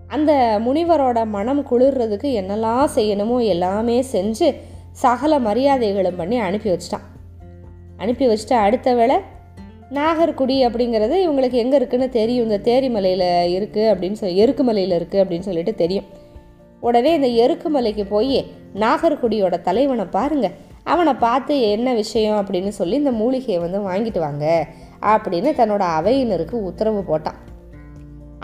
அந்த 0.09 0.61
முனிவரோட 0.67 1.27
மனம் 1.27 1.67
குளிர்றதுக்கு 1.71 2.29
என்னெல்லாம் 2.41 2.89
செய்யணுமோ 2.95 3.41
எல்லாமே 3.47 4.01
செஞ்சு 4.13 4.55
சகல 4.91 5.39
மரியாதைகளும் 5.39 6.17
பண்ணி 6.17 6.39
அனுப்பி 6.39 6.71
வச்சிட்டான். 6.71 7.07
அனுப்பி 7.97 8.29
வச்சுட்டு 8.29 8.53
அடுத்த 8.53 8.95
வேளை 8.95 9.17
நாகர்குடி 9.91 10.67
அப்படிங்கிறது 10.67 11.17
இவங்களுக்கு 11.25 11.53
எங்கே 11.53 11.77
இருக்குன்னு 11.77 12.09
தெரியும். 12.09 12.51
இந்த 12.51 12.61
தேரிமலையில் 12.71 13.27
இருக்குது 13.57 13.91
அப்படின்னு 13.93 14.13
சொல்லி 14.13 14.45
எருக்குமலையில் 14.45 14.97
இருக்குது 14.99 15.23
அப்படின்னு 15.25 15.41
சொல்லிட்டு 15.41 15.75
தெரியும். 15.75 16.05
உடனே 16.81 17.15
இந்த 17.15 17.27
எருக்குமலைக்கு 17.27 18.05
போய் 18.09 18.47
நாகர்குடியோட 18.75 19.61
தலைவனை 19.61 20.05
பாருங்கள் 20.05 20.57
அவனை 20.83 21.15
பார்த்து 21.15 21.61
என்ன 21.61 21.95
விஷயம் 21.95 22.39
அப்படின்னு 22.41 22.69
சொல்லி 22.69 22.97
இந்த 22.97 23.11
மூலிகையை 23.11 23.61
வந்து 23.61 23.79
வாங்கிட்டு 23.89 24.19
வாங்க 24.19 24.67
அப்படின்னு 25.01 25.51
தன்னோட 25.61 25.85
அவையினருக்கு 25.99 26.51
உத்தரவு 26.51 27.05
போட்டான். 27.09 27.39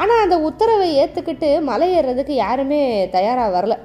ஆனால் 0.01 0.23
அந்த 0.23 0.37
உத்தரவை 0.39 0.89
ஏற்றுக்கிட்டு 1.03 1.63
மலை 1.63 1.89
ஏறுறதுக்கு 1.99 2.31
யாருமே 2.31 3.09
தயாராக 3.09 3.55
வரல. 3.57 3.77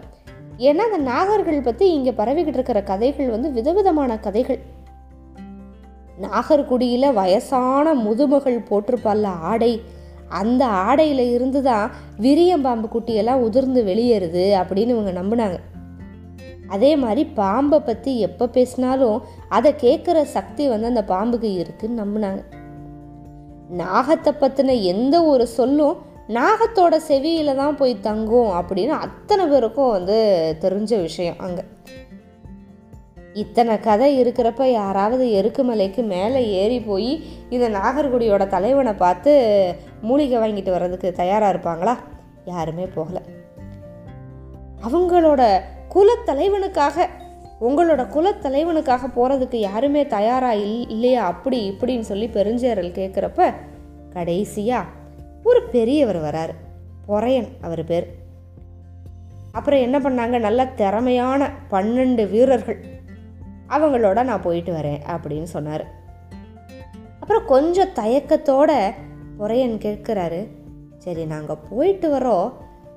ஏன்னா 0.57 0.83
அந்த 0.89 1.11
நாகர்கள் 1.11 1.61
பற்றி 1.61 1.85
இங்கே 1.91 2.11
பரவிக்கிட்டு 2.11 2.59
இருக்கிற 2.59 2.81
கதைகள் 2.83 3.29
வந்து 3.29 3.51
விதவிதமான 3.51 4.19
கதைகள். 4.19 4.59
நாகர்குடியில் 6.21 7.13
வயசான 7.13 7.93
முதுமகள் 7.93 8.59
போட்டிருப்பால 8.69 9.31
ஆடை. 9.51 9.81
அந்த 10.29 10.65
ஆடையில் 10.65 11.31
இருந்து 11.31 11.63
தான் 11.63 11.91
விரியம்பாம்பு 12.21 12.87
குட்டியெல்லாம் 12.93 13.43
உதிர்ந்து 13.47 13.83
வெளியேறுது 13.83 14.45
அப்படின்னு 14.61 14.95
இவங்க 14.95 15.11
நம்பினாங்க. 15.21 15.57
அதே 16.67 16.95
மாதிரி 16.95 17.23
பாம்பை 17.25 17.79
பற்றி 17.79 18.19
எப்போ 18.19 18.45
பேசினாலும் 18.47 19.17
அதை 19.49 19.71
கேட்குற 19.81 20.23
சக்தி 20.23 20.67
வந்து 20.67 20.87
அந்த 20.87 21.03
பாம்புக்கு 21.07 21.49
இருக்குன்னு 21.53 22.01
நம்பினாங்க. 22.03 22.41
நாகத்தை 23.69 24.33
பற்றின 24.33 24.81
எந்த 24.81 25.23
ஒரு 25.23 25.47
சொல்லும் 25.47 25.97
நாகத்தோட 26.27 26.95
செவியில் 26.95 27.55
தான் 27.55 27.77
போய் 27.77 27.99
தங்கும் 27.99 28.47
அப்படின்னு 28.47 28.87
அத்தனை 28.87 29.45
பேருக்கும் 29.45 29.91
வந்து 29.91 30.55
தெரிஞ்ச 30.61 31.01
விஷயம் 31.01 31.35
அங்கே. 31.37 31.61
இத்தனை 33.33 33.79
கதை 33.79 34.23
இருக்கிறப்ப 34.23 34.63
யாராவது 34.63 35.25
எருக்குமலைக்கு 35.25 36.03
மேலே 36.03 36.47
ஏறி 36.47 36.79
போய் 36.79 37.23
இந்த 37.49 37.69
நாகர்குடியோட 37.69 38.47
தலைவனை 38.47 38.93
பார்த்து 38.93 39.75
மூலிகை 40.01 40.37
வாங்கிட்டு 40.39 40.69
வர்றதுக்கு 40.69 41.11
தயாராக 41.11 41.57
இருப்பாங்களா? 41.57 41.97
யாருமே 42.45 42.83
போகலை. 42.83 43.21
அவங்களோட 44.87 45.59
குலத்தலைவனுக்காக 45.93 47.09
உங்களோட 47.61 48.07
குலத்தலைவனுக்காக 48.15 48.99
போகிறதுக்கு 49.15 49.55
யாருமே 49.55 50.07
தயாராக 50.07 50.55
இல் 50.55 50.89
இல்லையா? 50.89 51.25
அப்படி 51.25 51.71
இப்படின்னு 51.71 51.99
சொல்லி 51.99 52.27
பெருஞ்சேரல் 52.27 52.91
கேட்குறப்ப 52.91 53.53
கடைசியாக 54.09 54.87
ஒரு 55.43 55.63
பெரியவர் 55.63 56.21
வரார். 56.21 56.53
பொறையன் 57.07 57.47
அவர் 57.61 57.83
பேர். 57.83 58.07
அப்புறம் 59.51 59.79
என்ன 59.79 59.99
பண்ணாங்க? 59.99 60.39
நல்ல 60.39 60.67
திறமையான 60.67 61.51
பன்னெண்டு 61.71 62.29
வீரர்கள். 62.29 62.83
அவங்களோட 63.69 64.23
நான் 64.23 64.41
போயிட்டு 64.41 64.73
வரேன் 64.73 64.99
அப்படின்னு 65.07 65.43
சொன்னார். 65.43 65.85
அப்புறம் 67.19 67.45
கொஞ்சம் 67.45 67.93
தயக்கத்தோட 67.95 68.91
பொறையன் 69.39 69.77
கேட்குறாரு 69.77 70.47
சரி 70.97 71.25
நாங்கள் 71.25 71.57
போயிட்டு 71.69 72.19
வரோம் 72.19 72.51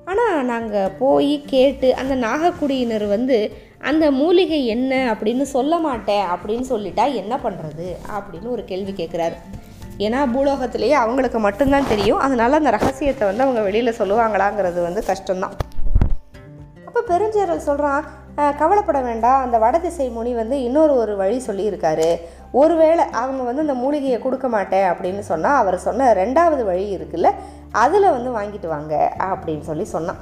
ஆனால் 0.05 0.45
நாங்கள் 0.45 0.91
போய் 0.99 1.43
கேட்டு 1.45 1.95
அந்த 1.95 2.15
நாகக்குடியினர் 2.15 3.07
வந்து 3.07 3.67
அந்த 3.81 4.05
மூலிகை 4.11 4.59
என்ன 4.65 4.93
அப்படின்னு 5.13 5.41
சொல்ல 5.41 5.77
மாட்டேன் 5.77 6.25
அப்படின்னு 6.33 6.65
சொல்லிட்டா 6.69 7.03
என்ன 7.13 7.33
பண்ணுறது 7.43 7.87
அப்படின்னு 8.17 8.49
ஒரு 8.55 8.63
கேள்வி 8.65 8.93
கேட்குறாரு 8.97 9.37
ஏன்னா 10.05 10.19
பூலோகத்திலேயே 10.33 10.95
அவங்களுக்கு 11.03 11.39
மட்டும்தான் 11.39 11.87
தெரியும். 11.87 12.19
அதனால் 12.25 12.57
அந்த 12.59 12.69
ரகசியத்தை 12.69 13.27
வந்து 13.27 13.43
அவங்க 13.43 13.61
வெளியில் 13.61 13.97
சொல்லுவாங்களாங்கிறது 13.97 14.79
வந்து 14.83 15.03
கஷ்டம்தான். 15.09 15.55
அப்போ 16.87 17.01
பெருஞ்சேரல் 17.11 17.67
சொல்கிறான் 17.69 18.05
கவலைப்பட 18.59 18.99
வேண்டாம் 19.01 19.43
அந்த 19.43 19.57
வடதிசை 19.57 20.09
முனி 20.09 20.33
வந்து 20.33 20.63
இன்னொரு 20.63 20.93
ஒரு 20.95 21.15
வழி 21.21 21.37
சொல்லியிருக்காரு. 21.47 22.09
ஒருவேளை 22.51 23.05
அவங்க 23.21 23.41
வந்து 23.43 23.61
அந்த 23.61 23.73
மூலிகையை 23.73 24.19
கொடுக்க 24.19 24.47
மாட்டேன் 24.47 24.87
அப்படின்னு 24.91 25.23
சொன்னால் 25.31 25.57
அவர் 25.61 25.77
சொன்ன 25.87 26.13
ரெண்டாவது 26.13 26.63
வழி 26.63 26.85
இருக்குல்ல 26.97 27.31
அதில் 27.71 28.13
வந்து 28.15 28.31
வாங்கிட்டு 28.37 28.67
வாங்க 28.67 28.95
அப்படின்னு 29.29 29.65
சொல்லி 29.71 29.83
சொன்னான். 29.83 30.21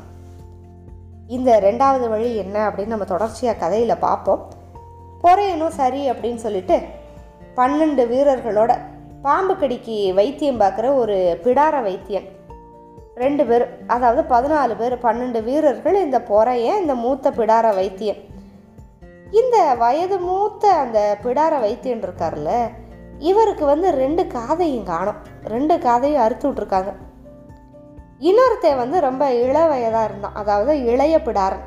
இந்த 1.28 1.60
ரெண்டாவது 1.60 2.10
வழி 2.10 2.36
என்ன 2.36 2.70
அப்படின்னு 2.70 2.94
நம்ம 2.94 3.06
தொடர்ச்சியாக 3.06 3.58
கதையில் 3.58 3.98
பார்ப்போம். 3.98 4.44
பொறையனும் 5.24 5.76
சரி 5.80 6.10
அப்படின்னு 6.12 6.36
சொல்லிட்டு 6.36 6.76
பன்னெண்டு 7.56 8.04
வீரர்களோட 8.12 8.72
பாம்பு 9.22 9.58
கடிக்கு 9.58 10.14
வைத்தியம் 10.14 10.60
பார்க்குற 10.60 10.96
ஒரு 10.96 11.40
பிடார 11.44 11.76
வைத்தியன். 11.82 12.28
ரெண்டு 13.16 13.46
பேர் 13.46 13.66
அதாவது 13.88 14.22
பதினாலு 14.36 14.78
பேர் 14.78 14.96
பன்னெண்டு 14.98 15.44
வீரர்கள் 15.44 16.04
இந்த 16.04 16.18
பொறைய 16.30 16.80
இந்த 16.82 16.96
மூத்த 16.96 17.32
பிடார 17.32 17.76
வைத்தியன். 17.76 18.22
இந்த 19.32 19.76
வயது 19.80 20.20
மூத்த 20.20 20.72
அந்த 20.72 21.18
பிடார 21.24 21.54
வைத்தியன் 21.60 22.04
இருக்கார்ல 22.04 22.52
இவருக்கு 23.20 23.66
வந்து 23.66 23.92
ரெண்டு 23.92 24.28
காதையும் 24.28 24.84
காணும். 24.84 25.20
ரெண்டு 25.44 25.78
காதையும் 25.78 26.22
அறுத்து 26.22 26.52
விட்ருக்காங்க 26.52 26.94
இன்னொருத்தன் 28.26 28.80
வந்து 28.82 28.98
ரொம்ப 29.08 29.24
இள 29.46 29.58
வயதாக 29.72 30.08
இருந்தான். 30.10 30.38
அதாவது 30.42 30.72
இளைய 30.92 31.16
பிடாரன். 31.26 31.66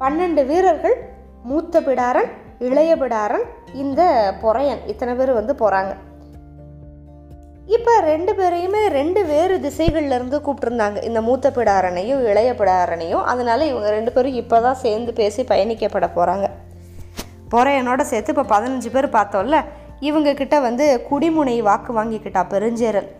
பன்னெண்டு 0.00 0.42
வீரர்கள் 0.46 0.96
மூத்த 1.50 1.80
பிடாரன் 1.80 2.30
இளைய 2.68 2.96
பிடாரன் 2.96 3.46
இந்த 3.82 4.02
பொறையன். 4.42 4.82
இத்தனை 4.92 5.14
பேர் 5.14 5.32
வந்து 5.38 5.54
போகிறாங்க 5.62 5.94
இப்போ 7.76 7.92
ரெண்டு 8.00 8.32
பேரையுமே 8.38 8.80
ரெண்டு 8.98 9.20
வேறு 9.24 9.54
திசைகள்ல 9.66 10.16
இருந்து 10.18 10.38
கூப்பிட்டுருந்தாங்க. 10.46 10.98
இந்த 11.08 11.20
மூத்த 11.28 11.50
பிடாரனையும் 11.50 12.22
இளைய 12.30 12.50
பிடாரனையும். 12.52 13.24
அதனால 13.32 13.66
இவங்க 13.70 13.90
ரெண்டு 13.90 14.12
பேரும் 14.12 14.38
இப்போ 14.42 14.60
தான் 14.60 14.80
சேர்ந்து 14.84 15.12
பேசி 15.12 15.42
பயணிக்கப்பட 15.42 16.08
போகிறாங்க 16.16 16.48
பொறையனோட 17.52 18.02
சேர்த்து 18.12 18.34
இப்போ 18.34 18.46
பதினஞ்சு 18.54 18.90
பேர் 18.94 19.14
பார்த்தோம்ல 19.18 19.58
இவங்க 20.00 20.34
கிட்ட 20.34 20.60
வந்து 20.60 20.86
குடிமுனை 21.10 21.62
வாக்கு 21.62 21.92
வாங்கிக்கிட்டா 21.98 22.42
பெருஞ்சேரல். 22.54 23.10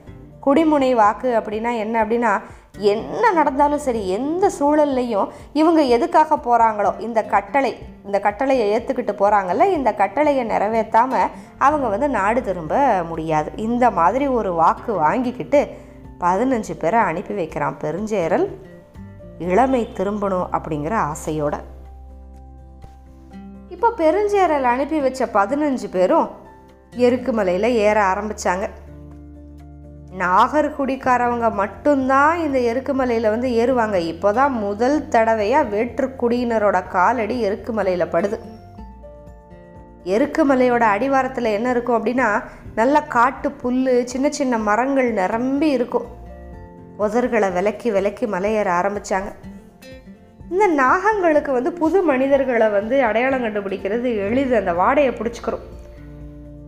குடிமுனை 0.46 0.94
வாக்கு 0.94 1.28
அப்படின்னா 1.38 1.76
என்ன 1.76 2.04
அப்படின்னா 2.04 2.32
என்ன 2.78 3.32
நடந்தாலும் 3.32 3.78
சரி 3.78 4.08
எந்த 4.08 4.50
சூழல்லையும் 4.58 5.28
இவங்க 5.52 5.80
எதுக்காக 5.82 6.36
போகிறாங்களோ 6.36 7.00
இந்த 7.00 7.22
கட்டளை 7.24 7.78
இந்த 8.04 8.20
கட்டளையை 8.20 8.64
ஏற்றுக்கிட்டு 8.72 9.12
போகிறாங்கல்ல 9.20 9.64
இந்த 9.72 9.94
கட்டளையை 9.94 10.44
நிறைவேற்றாமல் 10.46 11.30
அவங்க 11.58 11.86
வந்து 11.86 12.08
நாடு 12.08 12.42
திரும்ப 12.42 13.02
முடியாது. 13.02 13.50
இந்த 13.56 13.90
மாதிரி 13.90 14.26
ஒரு 14.26 14.52
வாக்கு 14.52 14.92
வாங்கிக்கிட்டு 14.92 15.60
பதினஞ்சு 16.20 16.74
பேரை 16.78 17.00
அனுப்பி 17.00 17.34
வைக்கிறான் 17.34 17.78
பெருஞ்சேரல். 17.80 18.46
இளமை 19.38 19.88
திரும்பணும் 19.96 20.48
அப்படிங்கிற 20.52 20.94
ஆசையோட. 21.10 21.54
இப்போ 23.68 23.88
பெருஞ்சேரல் 23.96 24.62
அனுப்பி 24.62 25.00
வச்ச 25.00 25.24
பதினஞ்சு 25.24 25.88
பேரும் 25.90 26.28
எருக்குமலையில் 26.96 27.76
ஏற 27.86 28.02
ஆரம்பித்தாங்க 28.02 28.66
நாகர்குடிக்காரவங்க 30.18 31.52
மட்டும்தான் 31.52 32.38
இந்த 32.38 32.58
எருக்குமலையில் 32.58 33.32
வந்து 33.34 33.48
ஏறுவாங்க. 33.48 33.94
இப்போ 33.94 34.32
தான் 34.32 34.52
முதல் 34.52 35.08
தடவையாக 35.08 35.70
வேற்றுக்குடியினரோட 35.76 36.88
காலடி 36.88 37.36
எருக்குமலையில் 37.48 38.12
படுது. 38.12 38.38
எருக்குமலையோட 40.04 40.84
அடிவாரத்தில் 40.94 41.54
என்ன 41.56 41.70
இருக்கும் 41.70 41.98
அப்படின்னா 41.98 42.28
நல்ல 42.74 43.02
காட்டு 43.02 43.50
புல் 43.50 44.04
சின்ன 44.04 44.28
சின்ன 44.28 44.58
மரங்கள் 44.58 45.12
நிரம்பி 45.12 45.70
இருக்கும். 45.70 46.06
உதர்களை 46.96 47.50
விலக்கி 47.50 47.90
விலக்கி 47.90 48.26
மலையேற 48.26 48.70
ஆரம்பித்தாங்க 48.80 49.30
இந்த 50.50 50.66
நாகங்களுக்கு 50.82 51.50
வந்து 51.52 51.72
புது 51.72 52.02
மனிதர்களை 52.02 52.68
வந்து 52.68 52.96
அடையாளம் 53.04 53.44
கண்டுபிடிக்கிறது 53.44 54.08
எளிது. 54.26 54.56
அந்த 54.56 54.72
வாடையை 54.72 55.12
பிடிச்சிக்கிறோம். 55.16 55.64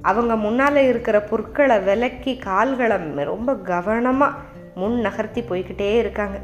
அவங்க 0.06 0.36
முன்னால் 0.36 0.76
இருக்கிற 0.76 1.16
புற்களை 1.20 1.76
விலக்கி 1.80 2.36
கால்களை 2.36 2.96
ரொம்ப 3.24 3.54
கவனமாக 3.54 4.38
முன் 4.74 5.00
நகர்த்தி 5.00 5.40
போய்கிட்டே 5.40 5.96
இருக்காங்க. 5.96 6.38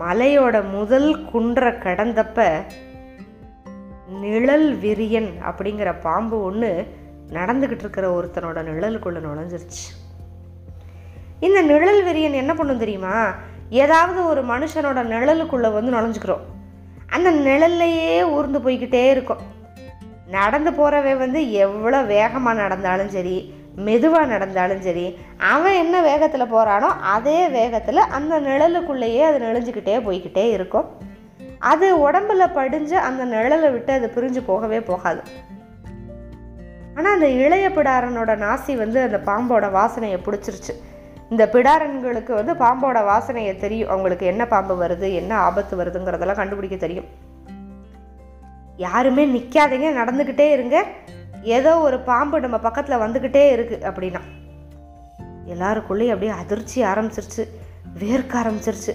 மலையோட 0.00 0.56
முதல் 0.70 1.24
குன்றை 1.24 1.72
கடந்தப்ப 1.72 2.62
நிழல் 4.20 4.78
விரியன் 4.78 5.30
அப்படிங்கிற 5.48 6.00
பாம்பு 6.00 6.42
ஒன்று 6.42 6.70
நடந்துக்கிட்டு 7.32 7.78
இருக்கிற 7.78 8.06
ஒருத்தனோட 8.16 8.58
நிழலுக்குள்ள 8.68 9.20
நுழைஞ்சிருச்சு. 9.20 9.84
இந்த 11.40 11.62
நிழல் 11.62 12.04
விரியன் 12.04 12.40
என்ன 12.42 12.54
பண்ணும் 12.54 12.78
தெரியுமா? 12.78 13.16
ஏதாவது 13.70 14.26
ஒரு 14.26 14.42
மனுஷனோட 14.44 15.00
நிழலுக்குள்ளே 15.12 15.72
வந்து 15.72 15.92
நுழைஞ்சுக்கிறோம். 15.92 16.44
அந்த 17.06 17.30
நிழல்லையே 17.32 18.22
ஊர்ந்து 18.30 18.58
போய்கிட்டே 18.58 19.10
இருக்கும். 19.10 19.54
நடந்து 20.30 20.72
போகிறவன் 20.72 21.18
வந்து 21.18 21.50
எவ்வளோ 21.50 22.02
வேகமாக 22.02 22.60
நடந்தாலும் 22.62 23.08
சரி 23.08 23.54
மெதுவாக 23.74 24.26
நடந்தாலும் 24.26 24.80
சரி 24.80 25.18
அவன் 25.36 25.72
என்ன 25.72 26.02
வேகத்தில் 26.02 26.52
போகிறானோ 26.52 26.88
அதே 27.00 27.48
வேகத்தில் 27.48 27.96
அந்த 27.96 28.40
நிழலுக்குள்ளேயே 28.40 29.20
அது 29.20 29.38
நெளிஞ்சிக்கிட்டே 29.38 29.96
போய்கிட்டே 30.06 30.50
இருக்கும். 30.50 30.86
அது 31.58 32.10
உடம்புல 32.10 32.52
படிஞ்சு 32.52 32.98
அந்த 32.98 33.24
நிழலை 33.24 33.72
விட்டு 33.72 33.92
அது 33.92 34.12
பிரிஞ்சு 34.14 34.42
போகவே 34.46 34.80
போகாது. 34.80 35.22
ஆனால் 36.94 37.12
அந்த 37.12 37.28
இளைய 37.28 37.68
பிடாரனோட 37.68 38.34
நாசி 38.44 38.76
வந்து 38.76 39.00
அந்த 39.00 39.20
பாம்போட 39.26 39.70
வாசனையை 39.72 40.18
பிடிச்சிருச்சு. 40.26 40.74
இந்த 41.30 41.46
பிடாரன்களுக்கு 41.46 42.32
வந்து 42.34 42.52
பாம்போட 42.52 43.04
வாசனையை 43.04 43.56
தெரியும். 43.56 43.88
அவங்களுக்கு 43.88 44.26
என்ன 44.26 44.46
பாம்பு 44.46 44.86
வருது 44.86 45.14
என்ன 45.14 45.36
ஆபத்து 45.36 45.84
வருதுங்கிறதெல்லாம் 45.84 46.34
கண்டுபிடிக்க 46.34 46.76
தெரியும். 46.76 47.25
யாருமே 48.76 49.26
நிற்காதீங்க 49.26 49.88
நடந்துக்கிட்டே 50.00 50.50
இருங்க. 50.50 50.84
ஏதோ 51.42 51.78
ஒரு 51.78 51.98
பாம்பு 51.98 52.40
நம்ம 52.40 52.58
பக்கத்தில் 52.58 53.02
வந்துக்கிட்டே 53.04 53.42
இருக்குது 53.56 53.86
அப்படின்னா. 53.90 54.20
எல்லாருக்குள்ளேயும் 55.52 56.14
அப்படியே 56.14 56.32
அதிர்ச்சி 56.38 56.82
ஆரம்பிச்சிருச்சு 56.82 57.44
வேர்க்க 58.00 58.34
ஆரம்பிச்சிருச்சு. 58.42 58.94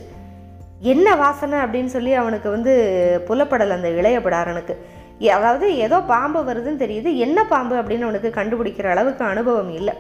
என்ன 0.80 1.15
வாசனை 1.15 1.60
அப்படின்னு 1.60 1.86
சொல்லி 1.86 2.13
அவனுக்கு 2.13 2.50
வந்து 2.50 2.74
புலப்படலை 3.28 3.70
அந்த 3.70 3.89
இளையப்படாரனுக்கு 3.89 4.76
அதாவது 5.30 5.76
ஏதோ 5.76 6.02
பாம்பு 6.02 6.39
வருதுன்னு 6.44 6.82
தெரியுது 6.84 7.15
என்ன 7.15 7.44
பாம்பு 7.44 7.76
அப்படின்னு 7.76 8.02
அவனுக்கு 8.02 8.30
கண்டுபிடிக்கிற 8.36 8.89
அளவுக்கு 8.89 9.26
அனுபவம் 9.26 9.74
இல்லை. 9.74 9.94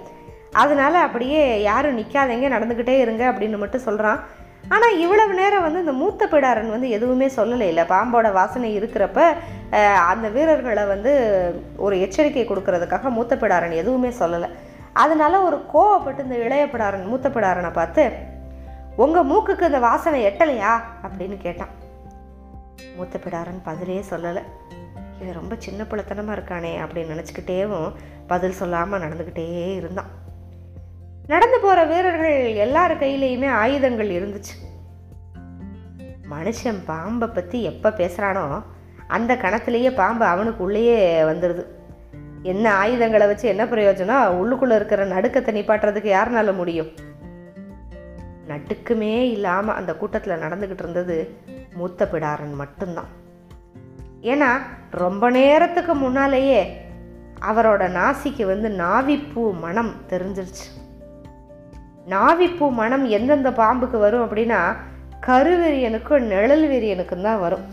அதனால் 0.51 0.93
அப்படியே 0.93 1.61
யாரும் 1.61 1.97
நிற்காதீங்க 1.97 2.47
நடந்துக்கிட்டே 2.55 2.99
இருங்க 2.99 3.31
அப்படின்னு 3.31 3.57
மட்டும் 3.57 3.81
சொல்கிறான் 3.81 4.19
ஆனால் 4.69 4.99
இவ்வளவு 5.03 5.33
நேரம் 5.33 5.61
வந்து 5.61 5.79
இந்த 5.79 5.91
மூத்த 5.91 6.27
பிடாரன் 6.31 6.69
வந்து 6.69 6.89
எதுவுமே 6.89 7.27
சொல்லலை. 7.27 7.67
இல்லை 7.71 7.83
பாம்போட 7.83 8.31
வாசனை 8.31 8.79
இருக்கிறப்ப 8.79 9.21
அந்த 10.11 10.27
வீரர்களை 10.29 10.83
வந்து 10.83 11.11
ஒரு 11.77 11.95
எச்சரிக்கை 11.99 12.43
கொடுக்கறதுக்காக 12.47 13.09
மூத்த 13.17 13.35
பிடாரன் 13.35 13.79
எதுவுமே 13.81 14.09
சொல்லலை. 14.19 14.49
அதனால 14.93 15.41
ஒரு 15.41 15.57
கோவப்பட்டு 15.73 16.23
இந்த 16.23 16.37
இளைய 16.45 16.65
பிடாரன் 16.65 17.09
மூத்த 17.11 17.29
பிடாரனை 17.29 17.71
பார்த்து 17.73 18.05
உங்கள் 18.95 19.27
மூக்குக்கு 19.31 19.69
இந்த 19.71 19.79
வாசனை 19.79 20.25
எட்டலையா? 20.25 20.73
அப்படின்னு 21.05 21.37
கேட்டான். 21.37 21.73
மூத்த 22.97 23.19
பிடாரன் 23.25 23.61
பதிலே 23.63 23.99
சொல்லலை. 24.09 24.43
இவன் 25.21 25.39
ரொம்ப 25.39 25.55
சின்ன 25.57 25.83
பிள்ளைத்தனமாக 25.83 26.37
இருக்கானே 26.37 26.73
அப்படின்னு 26.83 27.13
நினச்சிக்கிட்டேவும் 27.13 27.91
பதில் 28.27 28.59
சொல்லாமல் 28.59 29.01
நடந்துக்கிட்டே 29.01 29.75
இருந்தான். 29.75 30.11
நடந்து 31.27 31.59
போகிற 31.59 31.85
வீரர்கள் 31.85 32.53
எல்லார் 32.53 32.99
கையிலையுமே 32.99 33.49
ஆயுதங்கள் 33.49 34.09
இருந்துச்சு. 34.09 34.69
மனுஷன் 36.31 36.79
பாம்பை 36.85 37.27
பற்றி 37.27 37.63
எப்போ 37.63 37.89
பேசுகிறானோ 37.89 38.63
அந்த 39.07 39.35
கணத்திலேயே 39.35 39.95
பாம்பு 39.95 40.25
அவனுக்கு 40.25 40.63
உள்ளேயே 40.63 41.21
வந்துடுது 41.21 41.65
என்ன 42.43 42.73
ஆயுதங்களை 42.73 43.27
வச்சு 43.27 43.47
என்ன 43.47 43.65
பிரயோஜனம்? 43.65 44.27
உள்ளுக்குள்ளே 44.27 44.75
இருக்கிற 44.75 45.05
நடுக்கத்தை 45.05 45.55
நிப்பாட்டுறதுக்கு 45.55 46.11
யாருனால 46.11 46.55
முடியும்? 46.55 46.87
நட்டுக்குமே 48.47 49.31
இல்லாமல் 49.31 49.75
அந்த 49.75 49.95
கூட்டத்தில் 49.95 50.39
நடந்துக்கிட்டு 50.39 50.79
இருந்தது 50.79 51.37
மூத்த 51.73 52.09
பிடாரன் 52.11 52.53
மட்டும்தான். 52.53 53.07
ஏன்னா 54.21 54.61
ரொம்ப 54.91 55.29
நேரத்துக்கு 55.29 55.95
முன்னாலேயே 55.95 56.77
அவரோட 57.41 57.83
நாசிக்கு 57.89 58.45
வந்து 58.45 58.69
நாவிப்பூ 58.69 59.59
மனம் 59.59 59.93
தெரிஞ்சிருச்சு. 60.09 60.80
நாவிப்பூ 62.09 62.69
மனம் 62.69 63.05
எந்தெந்த 63.05 63.49
பாம்புக்கு 63.51 63.97
வரும் 63.99 64.23
அப்படின்னா 64.25 64.59
கருவெறியனுக்கும் 65.27 66.27
நிழல் 66.31 66.65
வெறியனுக்கும் 66.69 67.21
தான் 67.21 67.39
வரும். 67.39 67.65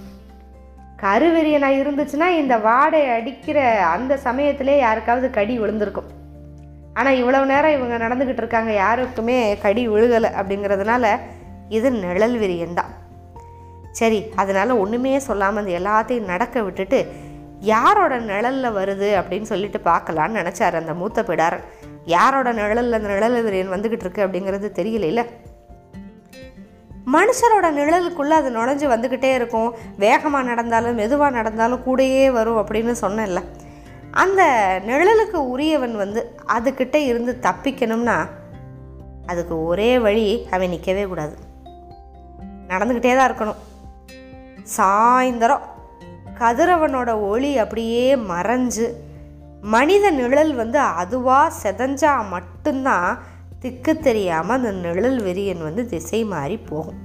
கருவெறியனா 1.02 1.68
இருந்துச்சுன்னா 1.80 2.28
இந்த 2.40 2.58
வாடை 2.58 3.06
அடிக்கிற 3.16 3.58
அந்த 3.94 4.16
சமயத்திலே 4.16 4.78
யாருக்காவது 4.78 5.30
கடி 5.30 5.58
விழுந்திருக்கும். 5.58 6.08
ஆனால் 6.94 7.18
இவ்வளவு 7.20 7.46
நேரம் 7.46 7.76
இவங்க 7.76 7.96
நடந்துக்கிட்டு 8.04 8.42
இருக்காங்க 8.44 8.72
யாருக்குமே 8.72 9.58
கடி 9.58 9.88
விழுகலை 9.88 10.30
அப்படிங்கிறதுனால 10.38 11.14
இது 11.68 11.90
நிழல் 11.90 12.36
விரியன் 12.42 12.78
தான். 12.80 12.92
சரி 13.92 14.20
அதனால் 14.36 14.80
ஒன்றுமே 14.82 15.18
சொல்லாமல் 15.18 15.62
அந்த 15.62 15.72
எல்லாத்தையும் 15.80 16.30
நடக்க 16.32 16.62
விட்டுட்டு 16.62 17.06
யாரோட 17.60 18.18
நிழலில் 18.18 18.76
வருது 18.76 19.08
அப்படின்னு 19.20 19.50
சொல்லிட்டு 19.52 19.78
பார்க்கலான்னு 19.84 20.40
நினச்சாரு 20.40 20.74
அந்த 20.74 20.94
மூத்த 20.94 21.22
பிடாரன். 21.22 21.64
யாரோட 22.08 22.52
நிழலில் 22.52 22.92
அந்த 22.92 23.08
நிழல் 23.08 23.44
விரியன் 23.44 23.74
வந்துக்கிட்டு 23.74 24.00
இருக்கு 24.00 24.26
அப்படிங்கிறது 24.26 24.78
தெரியல 24.78 25.26
மனுஷரோட 27.12 27.62
நிழலுக்குள்ளே 27.62 28.30
அது 28.30 28.50
நுழைஞ்சு 28.50 28.90
வந்துக்கிட்டே 28.90 29.34
இருக்கும். 29.34 29.74
வேகமாக 29.96 30.44
நடந்தாலும் 30.44 30.94
மெதுவாக 30.94 31.36
நடந்தாலும் 31.36 31.82
கூடயே 31.86 32.30
வரும் 32.30 32.56
அப்படின்னு 32.56 32.94
சொன்னேன்ல. 33.00 33.42
அந்த 34.10 34.42
நிழலுக்கு 34.86 35.34
உரியவன் 35.34 35.96
வந்து 35.96 36.40
அதுக்கிட்ட 36.48 36.94
இருந்து 36.94 37.38
தப்பிக்கணும்னா 37.42 38.26
அதுக்கு 39.26 39.64
ஒரே 39.64 39.98
வழி 39.98 40.46
அவன் 40.50 40.68
நிற்கவே 40.68 41.04
கூடாது. 41.04 41.36
நடந்துக்கிட்டே 42.68 43.16
தான் 43.16 43.32
இருக்கணும். 43.32 43.56
சாயந்தரம் 44.76 45.60
கதிரவனோட 46.38 47.20
ஒளி 47.20 47.58
அப்படியே 47.58 48.16
மறைஞ்சு 48.16 48.92
மனித 49.62 50.10
நிழல் 50.10 50.54
வந்து 50.54 50.78
அதுவாக 50.78 51.54
செதஞ்சா 51.62 52.28
மட்டும்தான் 52.28 53.18
திக்கு 53.58 53.98
தெரியாமல் 53.98 54.56
அந்த 54.56 54.70
நிழல் 54.72 55.22
வெறியன் 55.22 55.62
வந்து 55.62 55.86
திசை 55.86 56.24
மாறி 56.24 56.56
போகும். 56.56 56.98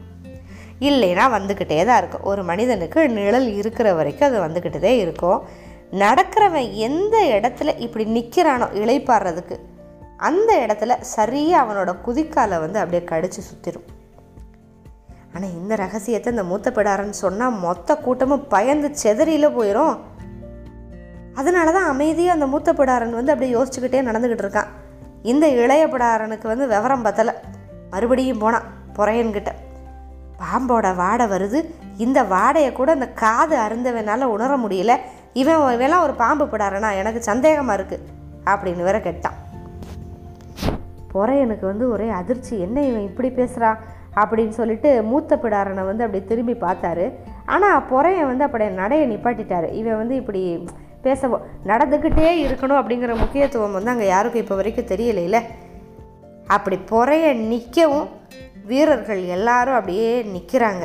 இல்லைன்னா 0.79 1.29
வந்துக்கிட்டே 1.31 1.85
தான் 1.85 1.97
இருக்கும். 1.97 2.23
ஒரு 2.23 2.43
மனிதனுக்கு 2.43 3.09
நிழல் 3.09 3.55
இருக்கிற 3.55 3.93
வரைக்கும் 3.93 4.27
அது 4.27 4.39
வந்துக்கிட்டே 4.39 4.99
இருக்கும். 4.99 5.41
நடக்கிறவன் 5.91 6.71
எந்த 6.73 7.39
இடத்துல 7.39 7.79
இப்படி 7.79 8.05
நிற்கிறானோ 8.05 8.67
இளைப்பாடுறதுக்கு 8.73 9.59
அந்த 10.17 10.65
இடத்துல 10.67 10.99
சரியாக 10.99 11.73
அவனோட 11.73 11.95
குதிக்காலை 12.05 12.59
வந்து 12.59 12.79
அப்படியே 12.79 13.03
கடிச்சு 13.09 13.41
சுற்றிடும் 13.41 13.83
ஆனால் 15.33 15.53
இந்த 15.53 15.75
ரகசியத்தை 15.75 16.31
இந்த 16.31 16.43
மூத்த 16.43 16.71
பிடாரன்னு 16.71 17.09
சொன்னால் 17.09 17.51
மொத்த 17.51 17.95
கூட்டமும் 17.95 18.47
பயந்து 18.47 18.91
செதறியில் 19.03 19.55
போயிடும் 19.55 19.97
அதனால 21.35 21.71
தான் 21.71 21.87
அமைதியாக 21.87 22.33
அந்த 22.33 22.47
மூத்த 22.47 22.73
பிடாரன் 22.73 23.19
வந்து 23.19 23.31
அப்படியே 23.31 23.55
யோசிச்சுக்கிட்டே 23.55 24.07
நடந்துக்கிட்டு 24.07 24.45
இருக்கான். 24.45 24.67
இந்த 25.21 25.47
இளைய 25.47 25.87
பிடாரனுக்கு 25.87 26.47
வந்து 26.47 26.67
விவரம் 26.67 27.05
பத்தலை. 27.05 27.33
மறுபடியும் 27.91 28.37
போனான் 28.37 28.63
பொறையன்கிட்ட. 28.97 29.47
பாம்போட 30.39 30.95
வாடை 30.95 31.25
வருது. 31.25 31.59
இந்த 31.97 32.23
வாடையை 32.23 32.71
கூட 32.71 32.91
அந்த 32.91 33.07
காது 33.07 33.57
அருந்தவனால 33.57 34.23
உணர 34.23 34.57
முடியல. 34.57 34.95
இவன் 35.33 35.55
இவெல்லாம் 35.55 36.01
ஒரு 36.01 36.13
பாம்பு 36.13 36.45
பிடாரனா? 36.45 36.95
எனக்கு 36.95 37.21
சந்தேகமாக 37.23 37.81
இருக்குது 37.81 38.05
அப்படின்னு 38.45 38.83
வேற 38.83 38.99
கேட்டான். 38.99 39.33
பொறையனுக்கு 41.13 41.65
வந்து 41.65 41.91
ஒரே 41.91 42.09
அதிர்ச்சி. 42.09 42.59
என்ன 42.59 42.81
இவன் 42.81 43.01
இப்படி 43.01 43.29
பேசுகிறான் 43.29 43.79
அப்படின்னு 44.15 44.49
சொல்லிட்டு 44.49 45.03
மூத்த 45.03 45.39
பிடாரனை 45.43 45.85
வந்து 45.85 46.03
அப்படி 46.03 46.23
திரும்பி 46.23 46.53
பார்த்தாரு. 46.53 47.13
ஆனால் 47.45 47.83
பொறையன் 47.89 48.25
வந்து 48.25 48.43
அப்படியே 48.43 48.69
நடையை 48.69 49.17
நிப்பாட்டிட்டாரு. 49.17 49.73
இவன் 49.73 49.97
வந்து 49.97 50.15
இப்படி 50.15 50.69
பேச 51.05 51.27
நடந்துக்கிட்டே 51.65 52.27
இருக்கணும் 52.45 52.79
அப்படிங்கிற 52.81 53.13
முக்கியத்துவம் 53.17 53.75
வந்து 53.77 53.93
அங்கே 53.93 54.07
யாருக்கும் 54.07 54.41
இப்போ 54.41 54.55
வரைக்கும் 54.55 54.91
தெரியலையில. 54.91 55.37
அப்படி 56.47 56.77
பொறைய 56.91 57.25
நிற்கவும் 57.51 58.09
வீரர்கள் 58.65 59.21
எல்லாரும் 59.37 59.77
அப்படியே 59.79 60.09
நிற்கிறாங்க 60.35 60.83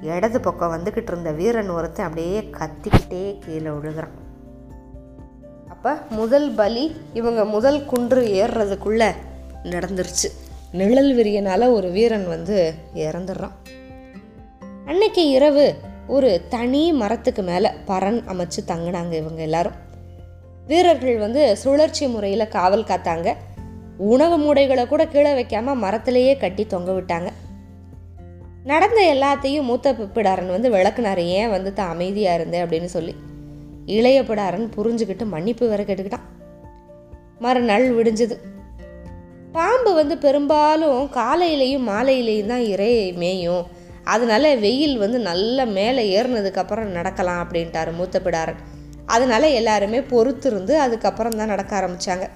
இடது 0.00 0.40
பக்கம் 0.40 0.72
வந்துக்கிட்டு 0.74 1.10
இருந்த 1.12 1.30
வீரன் 1.30 1.68
ஒருத்தன் 1.68 2.06
அப்படியே 2.06 2.38
கத்திக்கிட்டே 2.58 3.24
கீழே 3.38 3.70
விழுகிறான். 3.76 4.16
அப்போ 5.68 5.92
முதல் 6.10 6.48
பலி 6.50 6.84
இவங்க 7.12 7.44
முதல் 7.44 7.80
குன்று 7.84 8.22
ஏறுறதுக்குள்ளே 8.40 9.10
நடந்துருச்சு. 9.64 10.28
நிழல் 10.72 11.12
விரியனால 11.16 11.70
ஒரு 11.72 11.88
வீரன் 11.90 12.28
வந்து 12.28 12.58
இறந்துடுறான். 12.94 13.56
அன்னைக்கு 14.86 15.24
இரவு 15.28 15.66
ஒரு 16.08 16.42
தனி 16.48 16.92
மரத்துக்கு 16.92 17.42
மேலே 17.42 17.68
பரன் 17.86 18.22
அமைச்சு 18.28 18.60
தங்கினாங்க 18.66 19.12
இவங்க 19.12 19.42
எல்லாரும். 19.42 19.72
வீரர்கள் 20.66 21.18
வந்து 21.18 21.56
சுழற்சி 21.56 22.06
முறையில் 22.06 22.48
காவல் 22.48 22.84
காத்தாங்க. 22.84 23.34
உணவு 23.96 24.38
மூடைகளை 24.38 24.86
கூட 24.86 25.06
கீழே 25.06 25.32
வைக்காம 25.32 25.74
மரத்திலேயே 25.74 26.36
கட்டி 26.36 26.66
தொங்க 26.66 26.92
விட்டாங்க. 26.92 27.28
நடந்த 28.64 29.14
எல்லாத்தையும் 29.14 29.62
மூத்த 29.62 29.92
பிப்பிடாரன் 29.92 30.48
வந்து 30.48 30.70
விளக்குனார் 30.70 31.18
ஏன் 31.18 31.50
வந்து 31.50 31.72
தான் 31.72 31.88
அமைதியாக 31.88 32.36
இருந்தேன் 32.38 32.66
அப்படின்னு 32.66 32.84
சொல்லி. 32.84 33.14
இளைய 33.86 34.22
பிடாரன் 34.22 34.70
புரிஞ்சுக்கிட்டு 34.76 35.24
மன்னிப்பு 35.24 35.68
வேற 35.68 35.82
கேட்டுக்கிட்டான். 35.82 36.28
மறுநாள் 37.38 37.94
விடிஞ்சது. 37.94 38.36
பாம்பு 39.52 39.94
வந்து 39.94 40.18
பெரும்பாலும் 40.18 41.10
காலையிலையும் 41.12 41.88
மாலையிலையும் 41.88 42.46
தான் 42.46 42.60
இறை 42.60 43.12
மேயும். 43.12 43.66
அதனால 44.04 44.54
வெயில் 44.54 44.98
வந்து 44.98 45.18
நல்ல 45.18 45.66
மேலே 45.66 46.22
ஏறினதுக்கப்புறம் 46.22 46.84
நடக்கலாம் 46.84 47.48
அப்படின்ட்டாரு 47.48 47.92
மூத்த 47.92 48.20
பிடாரன் 48.20 48.56
அதனால 49.06 49.48
எல்லாருமே 49.48 50.00
பொறுத்திருந்து 50.00 50.70
அதுக்கப்புறம் 50.76 51.36
தான் 51.36 51.48
நடக்க 51.48 51.80
ஆரம்பித்தாங்க 51.80 52.28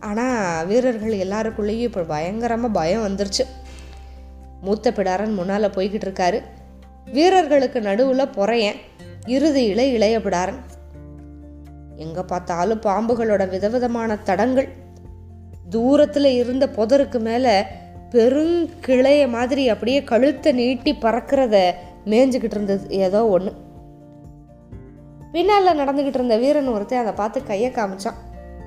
ஆனால் 0.00 0.66
வீரர்கள் 0.66 1.12
எல்லாருக்குள்ளேயும் 1.12 1.88
இப்போ 1.88 2.02
பயங்கரமாக 2.02 2.72
பயம் 2.72 3.06
வந்துருச்சு. 3.06 3.44
மூத்த 4.60 4.90
பிடாரன் 4.90 5.34
முன்னால் 5.34 5.70
போய்கிட்டு 5.70 6.06
இருக்காரு. 6.08 6.42
வீரர்களுக்கு 7.12 7.80
நடுவில் 7.80 8.28
புறையன் 8.28 8.76
இறுதியில் 9.26 9.92
இளைய 9.92 10.18
பிடாரன். 10.18 10.60
எங்கே 11.96 12.20
பார்த்தாலும் 12.20 12.80
பாம்புகளோட 12.80 13.48
விதவிதமான 13.48 14.16
தடங்கள். 14.16 14.68
தூரத்தில் 15.70 16.24
இருந்த 16.24 16.66
புதருக்கு 16.66 17.18
மேலே 17.18 17.64
பெருங்கிளைய 18.12 19.28
மாதிரி 19.28 19.68
அப்படியே 19.68 20.04
கழுத்தை 20.04 20.52
நீட்டி 20.52 20.92
பறக்கிறத 21.00 21.56
மேய்ஞ்சிக்கிட்டு 22.04 22.56
இருந்தது. 22.58 22.84
ஏதோ 22.88 23.26
ஒன்று 23.26 23.52
பின்னால் 25.32 25.78
நடந்துக்கிட்டு 25.80 26.20
இருந்த 26.20 26.36
வீரன் 26.36 26.68
ஒருத்தன் 26.68 27.02
அதை 27.02 27.12
பார்த்து 27.12 27.42
கையை 27.42 27.70
காமிச்சான். 27.70 28.18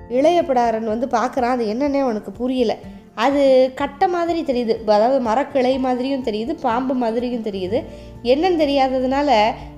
இளைய 0.10 0.41
பிடாரன் 0.41 0.91
வந்து 0.93 1.08
பார்க்குறான் 1.08 1.56
அது 1.56 1.65
என்னன்னே 1.73 1.99
அவனுக்கு 1.99 2.32
புரியல. 2.32 2.75
அது 3.15 3.71
கட்டை 3.75 4.08
மாதிரி 4.08 4.41
தெரியுது. 4.41 4.73
அதாவது 4.86 5.17
மரக்கிளை 5.30 5.80
மாதிரியும் 5.80 6.23
தெரியுது 6.23 6.54
பாம்பு 6.62 6.93
மாதிரியும் 6.93 7.43
தெரியுது. 7.43 7.80
என்னன்னு 8.23 8.62
தெரியாததுனால 8.63 9.30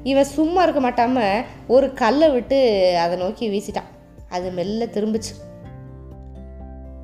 இவன் 0.03 0.31
சும்மா 0.35 0.63
இருக்க 0.63 0.79
மாட்டாமல் 0.79 1.43
ஒரு 1.67 1.93
கல்லை 1.93 2.29
விட்டு 2.29 2.59
அதை 2.99 3.17
நோக்கி 3.17 3.47
வீசிட்டான். 3.49 3.89
அது 4.29 4.49
மெல்ல 4.51 4.85
திரும்பிச்சு. 4.85 5.33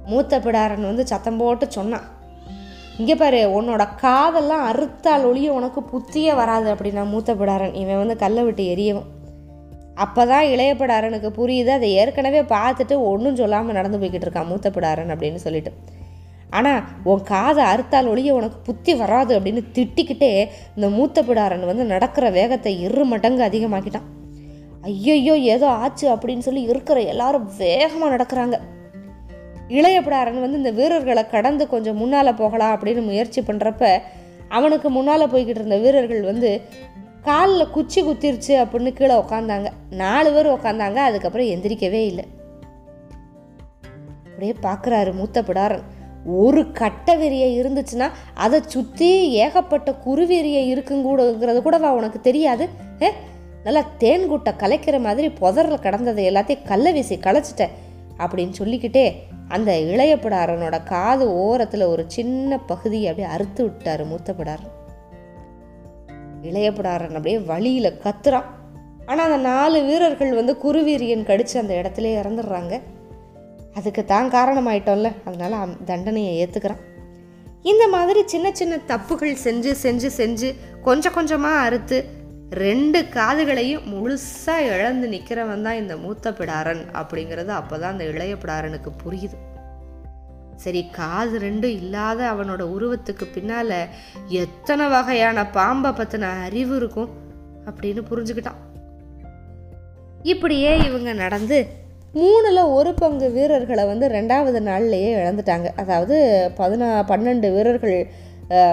மூத்த 0.06 0.40
பிடாரன் 0.40 0.90
வந்து 0.92 1.08
சத்தம் 1.08 1.38
போட்டு 1.38 1.72
சொன்னான். 1.72 2.08
இங்கே 3.00 3.16
பாரு 3.20 3.42
உன்னோட 3.58 3.84
காதெல்லாம் 4.02 4.64
அறுத்தால் 4.70 5.26
ஒளிய 5.28 5.50
உனக்கு 5.58 5.82
புத்தியே 5.92 6.32
வராது 6.40 6.68
அப்படின்னா 6.74 7.04
மூத்த 7.12 7.34
பிடாரன். 7.42 7.76
இவன் 7.82 8.02
வந்து 8.02 8.16
கல்லை 8.24 8.42
விட்டு 8.48 8.64
எரியவன். 8.74 9.08
அப்போ 10.04 10.22
தான் 10.32 10.50
இளைய 10.54 10.72
பிடாரனுக்கு 10.80 11.30
புரியுது. 11.38 11.72
அதை 11.78 11.88
ஏற்கனவே 12.02 12.42
பார்த்துட்டு 12.52 12.96
ஒன்றும் 13.12 13.38
சொல்லாமல் 13.42 13.78
நடந்து 13.78 14.00
போய்கிட்டு 14.02 14.28
இருக்கான் 14.28 14.50
மூத்த 14.52 14.68
பிடாரன் 14.76 15.14
அப்படின்னு 15.14 15.40
சொல்லிட்டு. 15.46 15.72
ஆனால் 16.58 16.82
உன் 17.12 17.24
காதை 17.32 17.64
அறுத்தால் 17.72 18.10
ஒளிய 18.12 18.34
உனக்கு 18.40 18.60
புத்தி 18.68 18.94
வராது 19.02 19.32
அப்படின்னு 19.38 19.64
திட்டிக்கிட்டே 19.76 20.32
இந்த 20.76 20.90
மூத்த 20.98 21.24
பிடாரன் 21.28 21.66
வந்து 21.72 21.86
நடக்கிற 21.94 22.26
வேகத்தை 22.40 22.74
இரு 22.86 23.06
மடங்கு 23.12 23.44
அதிகமாக்கிட்டான். 23.50 24.08
ஐயையோ 24.90 25.36
ஏதோ 25.54 25.68
ஆச்சு 25.84 26.06
அப்படின்னு 26.16 26.46
சொல்லி 26.48 26.64
இருக்கிற 26.74 27.00
எல்லாரும் 27.14 27.48
வேகமாக 27.64 28.12
நடக்கிறாங்க. 28.16 28.58
இளையபிடாரன் 29.70 30.42
வந்து 30.42 30.58
இந்த 30.58 30.72
வீரர்களை 30.72 31.28
கடந்து 31.28 31.68
கொஞ்சம் 31.68 31.98
முன்னால் 31.98 32.40
போகலாம் 32.42 32.74
அப்படின்னு 32.76 33.02
முயற்சி 33.02 33.42
பண்ணுறப்ப 33.42 34.02
அவனுக்கு 34.48 34.90
முன்னால் 34.90 35.32
போய்கிட்டு 35.32 35.62
இருந்த 35.62 35.78
வீரர்கள் 35.78 36.22
வந்து 36.22 36.62
காலில் 37.22 37.72
குச்சி 37.72 38.00
குத்திருச்சு 38.04 38.54
அப்படின்னு 38.62 38.92
கீழே 38.94 39.16
உக்காந்தாங்க. 39.16 39.70
நாலு 39.90 40.30
பேர் 40.34 40.48
உக்காந்தாங்க 40.48 40.96
அதுக்கப்புறம் 40.96 41.48
எந்திரிக்கவே 41.48 42.02
இல்லை. 42.12 42.26
அப்படியே 44.26 44.54
பார்க்குறாரு 44.62 45.14
மூத்த 45.14 45.42
பிடாரன். 45.42 45.86
ஒரு 46.26 46.72
கட்ட 46.72 47.16
வெறியை 47.16 47.50
இருந்துச்சுன்னா 47.60 48.08
அதை 48.34 48.60
சுற்றி 48.66 49.10
ஏகப்பட்ட 49.32 49.90
குருவெறியை 50.06 50.64
இருக்குங்கூடங்கிறது 50.74 51.62
கூடவா 51.62 51.94
உனக்கு 51.94 52.22
தெரியாது? 52.22 52.70
ஏ 53.02 53.10
நல்லா 53.64 53.84
தேன்கூட்டை 54.00 54.52
கலைக்கிற 54.64 55.02
மாதிரி 55.02 55.30
புதரில் 55.30 55.84
கடந்ததை 55.86 56.24
எல்லாத்தையும் 56.32 56.68
கல்லை 56.68 56.92
வீசி 56.94 57.16
களைச்சிட்ட 57.16 57.66
அப்படின்னு 58.18 58.52
சொல்லிக்கிட்டே 58.52 59.06
அந்த 59.50 59.80
இளைய 59.80 60.16
பிடாரனோட 60.16 60.84
காது 60.84 61.34
ஓரத்தில் 61.34 61.82
ஒரு 61.82 62.04
சின்ன 62.08 62.60
பகுதியை 62.60 63.10
அப்படியே 63.10 63.34
அறுத்து 63.34 63.64
விட்டார் 63.64 64.04
மூத்த 64.06 64.34
பிடாரன் 64.34 64.78
இளைய 66.42 66.72
பிடாரன் 66.72 67.08
அப்படியே 67.08 67.40
வழியில் 67.40 68.00
கத்துறான். 68.04 68.44
ஆனால் 69.06 69.32
அந்த 69.32 69.38
நாலு 69.38 69.84
வீரர்கள் 69.84 70.34
வந்து 70.34 70.58
குருவீரியன் 70.64 71.24
கடித்து 71.24 71.60
அந்த 71.60 71.74
இடத்துல 71.74 72.08
இறந்துடுறாங்க. 72.20 72.80
அதுக்கு 73.74 74.06
தான் 74.06 74.32
காரணமாயிட்டோம்ல. 74.32 75.12
அதனால் 75.26 75.70
தண்டனையை 75.86 76.34
ஏற்றுக்கிறான் 76.46 76.88
இந்த 77.62 77.88
மாதிரி 77.88 78.22
சின்ன 78.26 78.50
சின்ன 78.54 78.76
தப்புகள் 78.88 79.36
செஞ்சு 79.44 79.76
செஞ்சு 79.84 80.10
செஞ்சு 80.18 80.56
கொஞ்சம் 80.82 81.14
கொஞ்சமாக 81.14 81.60
அறுத்து 81.60 82.06
ரெண்டு 82.52 83.00
காதுகளையும் 83.16 83.84
முழுசாக 83.92 84.70
இழந்து 84.76 85.08
நிற்கிறவன் 85.08 85.62
தான் 85.62 85.80
இந்த 85.82 85.98
மூத்த 85.98 86.32
பிடாரன் 86.32 86.82
அப்படிங்கிறது 87.00 87.48
அப்போ 87.48 87.76
தான் 87.78 87.92
அந்த 87.92 88.04
இளைய 88.04 88.36
பிடாரனுக்கு 88.36 88.92
புரியுது. 89.04 89.38
சரி 90.56 90.82
காது 90.98 91.40
ரெண்டும் 91.40 91.76
இல்லாத 91.82 92.20
அவனோட 92.34 92.62
உருவத்துக்கு 92.76 93.26
பின்னால் 93.36 93.76
எத்தனை 94.44 94.88
வகையான 94.90 95.46
பாம்பை 95.58 95.92
பற்றின 95.92 96.32
அறிவு 96.46 96.76
இருக்கும் 96.76 97.12
அப்படின்னு 97.70 98.04
புரிஞ்சுக்கிட்டான். 98.12 98.60
இப்படியே 100.24 100.78
இவங்க 100.88 101.14
நடந்து 101.14 101.60
மூணில் 102.14 102.72
ஒரு 102.78 102.94
பங்கு 102.94 103.32
வீரர்களை 103.32 103.86
வந்து 103.86 104.08
ரெண்டாவது 104.08 104.62
நாள்லேயே 104.72 105.10
இழந்துட்டாங்க. 105.22 105.68
அதாவது 105.76 106.16
பதினா 106.58 106.88
பன்னெண்டு 107.14 107.50
வீரர்கள் 107.56 108.00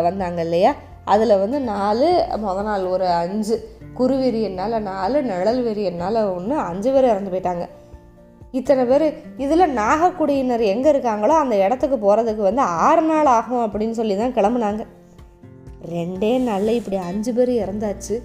வந்தாங்க 0.02 0.40
இல்லையா? 0.42 0.74
அதில் 1.12 1.40
வந்து 1.42 1.58
நாலு 1.60 2.08
முத 2.44 2.62
நாள் 2.62 2.84
ஒரு 2.84 3.06
அஞ்சு. 3.22 3.56
குருவீரியனால் 3.98 4.82
நாலு 4.92 5.18
நிழல் 5.22 5.60
என்னால் 5.90 6.20
ஒன்று 6.36 6.54
அஞ்சு 6.68 6.92
பேர் 6.92 7.10
இறந்து 7.12 7.32
போயிட்டாங்க. 7.32 7.66
இத்தனை 8.58 8.84
பேர் 8.84 9.06
இதில் 9.36 9.74
நாகக்குடியினர் 9.76 10.64
எங்கே 10.72 10.90
இருக்காங்களோ 10.92 11.34
அந்த 11.42 11.56
இடத்துக்கு 11.56 11.96
போகிறதுக்கு 11.96 12.42
வந்து 12.48 12.62
ஆறு 12.86 13.02
நாள் 13.02 13.30
ஆகும் 13.38 13.64
அப்படின்னு 13.66 13.98
சொல்லி 14.00 14.16
தான் 14.16 14.36
கிளம்புனாங்க. 14.38 14.84
ரெண்டே 15.90 16.32
நாளில் 16.38 16.78
இப்படி 16.78 16.96
அஞ்சு 16.96 17.32
பேர் 17.34 17.52
இறந்தாச்சு. 17.62 18.16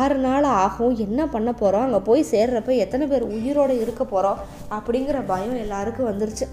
ஆறு 0.00 0.16
நாள் 0.16 0.44
ஆகும் 0.44 0.96
என்ன 0.96 1.20
பண்ண 1.26 1.50
போகிறோம் 1.52 1.86
அங்கே 1.86 2.00
போய் 2.08 2.30
சேர்றப்ப 2.30 2.76
எத்தனை 2.84 3.06
பேர் 3.06 3.24
உயிரோடு 3.36 3.74
இருக்க 3.80 4.04
போகிறோம் 4.04 4.40
அப்படிங்கிற 4.76 5.20
பயம் 5.26 5.56
எல்லாருக்கும் 5.56 6.10
வந்துருச்சு. 6.10 6.46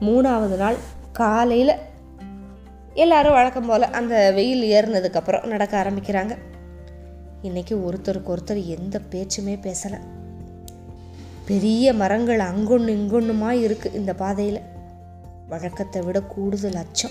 மூணாவது 0.00 0.56
நாள் 0.56 0.78
காலையில் 1.12 1.74
எல்லாரும் 2.94 3.32
வழக்கம் 3.32 3.66
போல் 3.66 3.82
அந்த 3.82 4.30
வெயில் 4.30 4.70
ஏறினதுக்கப்புறம் 4.70 5.46
நடக்க 5.46 5.82
ஆரம்பிக்கிறாங்க. 5.82 6.36
இன்றைக்கி 7.42 7.78
ஒருத்தருக்கு 7.78 8.36
ஒருத்தர் 8.36 8.64
எந்த 8.64 9.00
பேச்சுமே 9.10 9.58
பேசலை. 9.62 9.98
பெரிய 11.46 11.92
மரங்கள் 11.92 12.38
அங்கொன்று 12.38 12.94
இங்கொன்றுமா 12.94 13.50
இருக்குது 13.50 13.94
இந்த 13.94 14.14
பாதையில். 14.14 14.60
வழக்கத்தை 15.48 16.02
விட 16.02 16.22
கூடுதல் 16.22 16.74
அச்சம். 16.74 17.10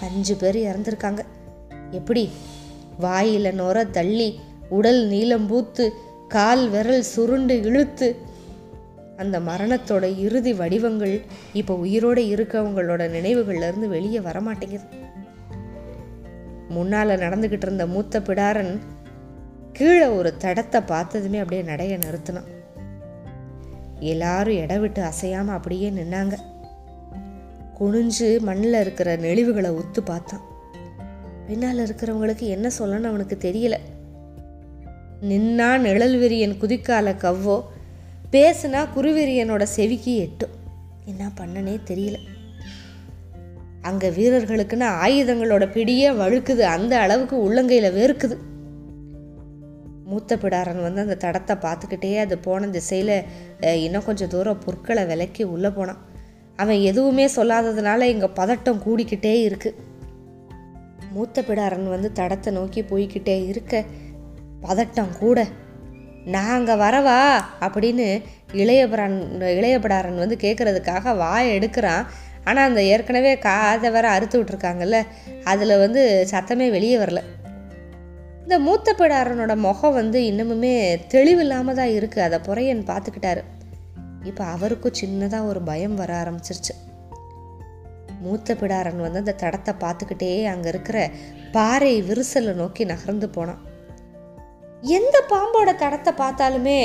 அஞ்சு 0.00 0.36
பேர் 0.36 0.56
இறந்துருக்காங்க. 0.56 1.18
எப்படி? 1.90 2.30
வாயில் 2.98 3.54
நுர 3.54 3.84
தள்ளி 3.84 4.40
உடல் 4.68 5.06
நீளம் 5.06 5.46
பூத்து 5.46 5.92
கால் 6.28 6.68
விரல் 6.68 7.02
சுருண்டு 7.02 7.62
இழுத்து. 7.62 8.16
அந்த 9.16 9.40
மரணத்தோட 9.40 10.18
இறுதி 10.18 10.54
வடிவங்கள் 10.54 11.20
இப்போ 11.52 11.74
உயிரோடு 11.74 12.22
இருக்கவங்களோட 12.22 13.02
நினைவுகள்லேருந்து 13.10 13.86
வெளியே 13.86 14.18
வரமாட்டேங்குது. 14.18 15.06
முன்னால் 16.68 17.08
நடந்துக்கிட்டு 17.08 17.62
இருந்த 17.62 17.86
மூத்த 17.86 18.20
பிடாரன் 18.20 18.78
கீழே 19.72 20.06
ஒரு 20.06 20.34
தடத்தை 20.38 20.82
பார்த்ததுமே 20.86 21.38
அப்படியே 21.38 21.62
நடைய 21.62 21.98
நிறுத்தினான். 21.98 22.48
எல்லாரும் 24.00 24.56
இட 24.56 24.78
விட்டு 24.78 25.02
அசையாமல் 25.02 25.54
அப்படியே 25.54 25.90
நின்னாங்க. 25.90 26.38
குனிஞ்சு 27.80 28.38
மண்ணில் 28.38 28.80
இருக்கிற 28.80 29.16
நெளிவுகளை 29.16 29.74
ஒத்து 29.76 30.02
பார்த்தான். 30.02 30.40
பின்னால் 31.46 31.78
இருக்கிறவங்களுக்கு 31.78 32.46
என்ன 32.46 32.70
சொல்லணும்னு 32.78 33.04
அவனுக்கு 33.04 33.38
தெரியல. 33.40 33.76
நின்னா 35.22 35.78
நிழல் 35.78 36.16
விரியன் 36.18 36.56
குதிக்கால 36.60 37.14
கவ்வோ 37.16 37.62
பேசுனா 38.32 38.86
குருவிரியனோட 38.96 39.62
செவிக்கு 39.62 40.16
எட்டும். 40.16 40.50
என்ன 41.04 41.30
பண்ணனே 41.40 41.80
தெரியல. 41.86 42.16
அங்கே 43.88 44.08
வீரர்களுக்குன்னு 44.10 44.86
ஆயுதங்களோட 45.06 45.64
பிடியே 45.72 46.08
வழுக்குது. 46.20 46.64
அந்த 46.76 46.94
அளவுக்கு 46.98 47.36
உள்ளங்கையில் 47.44 47.96
வேர்க்குது. 47.98 48.36
மூத்த 50.04 50.36
பிடாரன் 50.36 50.82
வந்து 50.82 51.00
அந்த 51.00 51.16
தடத்தை 51.24 51.56
பார்த்துக்கிட்டே 51.56 52.12
அது 52.18 52.36
போன 52.38 52.68
திசையில் 52.68 53.16
இன்னும் 53.84 54.04
கொஞ்சம் 54.04 54.28
தூரம் 54.28 54.62
பொருட்களை 54.64 55.04
விலக்கி 55.04 55.42
உள்ளே 55.44 55.68
போனான். 55.68 56.00
அவன் 56.56 56.80
எதுவுமே 56.90 57.26
சொல்லாததுனால 57.36 58.00
இங்கே 58.12 58.28
பதட்டம் 58.36 58.82
கூடிக்கிட்டே 58.86 59.34
இருக்கு. 59.42 59.70
மூத்த 61.12 61.42
பிடாரன் 61.42 61.88
வந்து 61.88 62.10
தடத்தை 62.14 62.50
நோக்கி 62.52 62.82
போய்கிட்டே 62.82 63.36
இருக்க 63.46 63.84
பதட்டம் 64.62 65.12
கூட. 65.18 65.46
நான் 66.24 66.54
அங்கே 66.56 66.74
வரவா? 66.84 67.20
அப்படின்னு 67.60 68.08
இளையபிரான் 68.52 69.16
இளையபிடாரன் 69.58 70.22
வந்து 70.22 70.36
கேட்குறதுக்காக 70.40 71.16
வாயை 71.16 71.58
எடுக்கிறான். 71.58 72.04
ஆனால் 72.48 72.68
அந்த 72.68 72.82
ஏற்கனவே 72.92 73.32
காதை 73.48 73.88
வேற 73.96 74.06
அறுத்து 74.16 74.36
விட்ருக்காங்கல்ல 74.40 74.98
அதில் 75.52 75.80
வந்து 75.84 76.02
சத்தமே 76.32 76.66
வெளியே 76.76 76.96
வரல. 77.02 77.22
இந்த 78.44 78.58
மூத்த 78.66 78.94
பிடாரனோட 78.98 79.54
முகம் 79.66 79.96
வந்து 80.00 80.18
இன்னமுமே 80.30 80.74
தெளிவில்லாமல் 81.14 81.78
தான் 81.80 81.94
இருக்குது 81.96 82.26
அதை 82.26 82.38
புறையன் 82.48 82.84
பார்த்துக்கிட்டாரு 82.90 83.42
இப்போ 84.30 84.44
அவருக்கும் 84.54 84.98
சின்னதாக 85.00 85.48
ஒரு 85.50 85.60
பயம் 85.70 85.96
வர 86.00 86.10
ஆரம்பிச்சிருச்சு. 86.22 86.74
மூத்த 88.24 88.54
பிடாரன் 88.60 89.02
வந்து 89.04 89.20
அந்த 89.22 89.34
தடத்தை 89.42 89.72
பார்த்துக்கிட்டே 89.82 90.30
அங்கே 90.52 90.70
இருக்கிற 90.72 90.98
பாறை 91.56 91.92
விரிசலை 92.08 92.54
நோக்கி 92.62 92.84
நகர்ந்து 92.92 93.28
போனான். 93.36 93.60
எந்த 94.96 95.16
பாம்போட 95.30 95.70
தடத்தை 95.82 96.12
பார்த்தாலுமே 96.22 96.78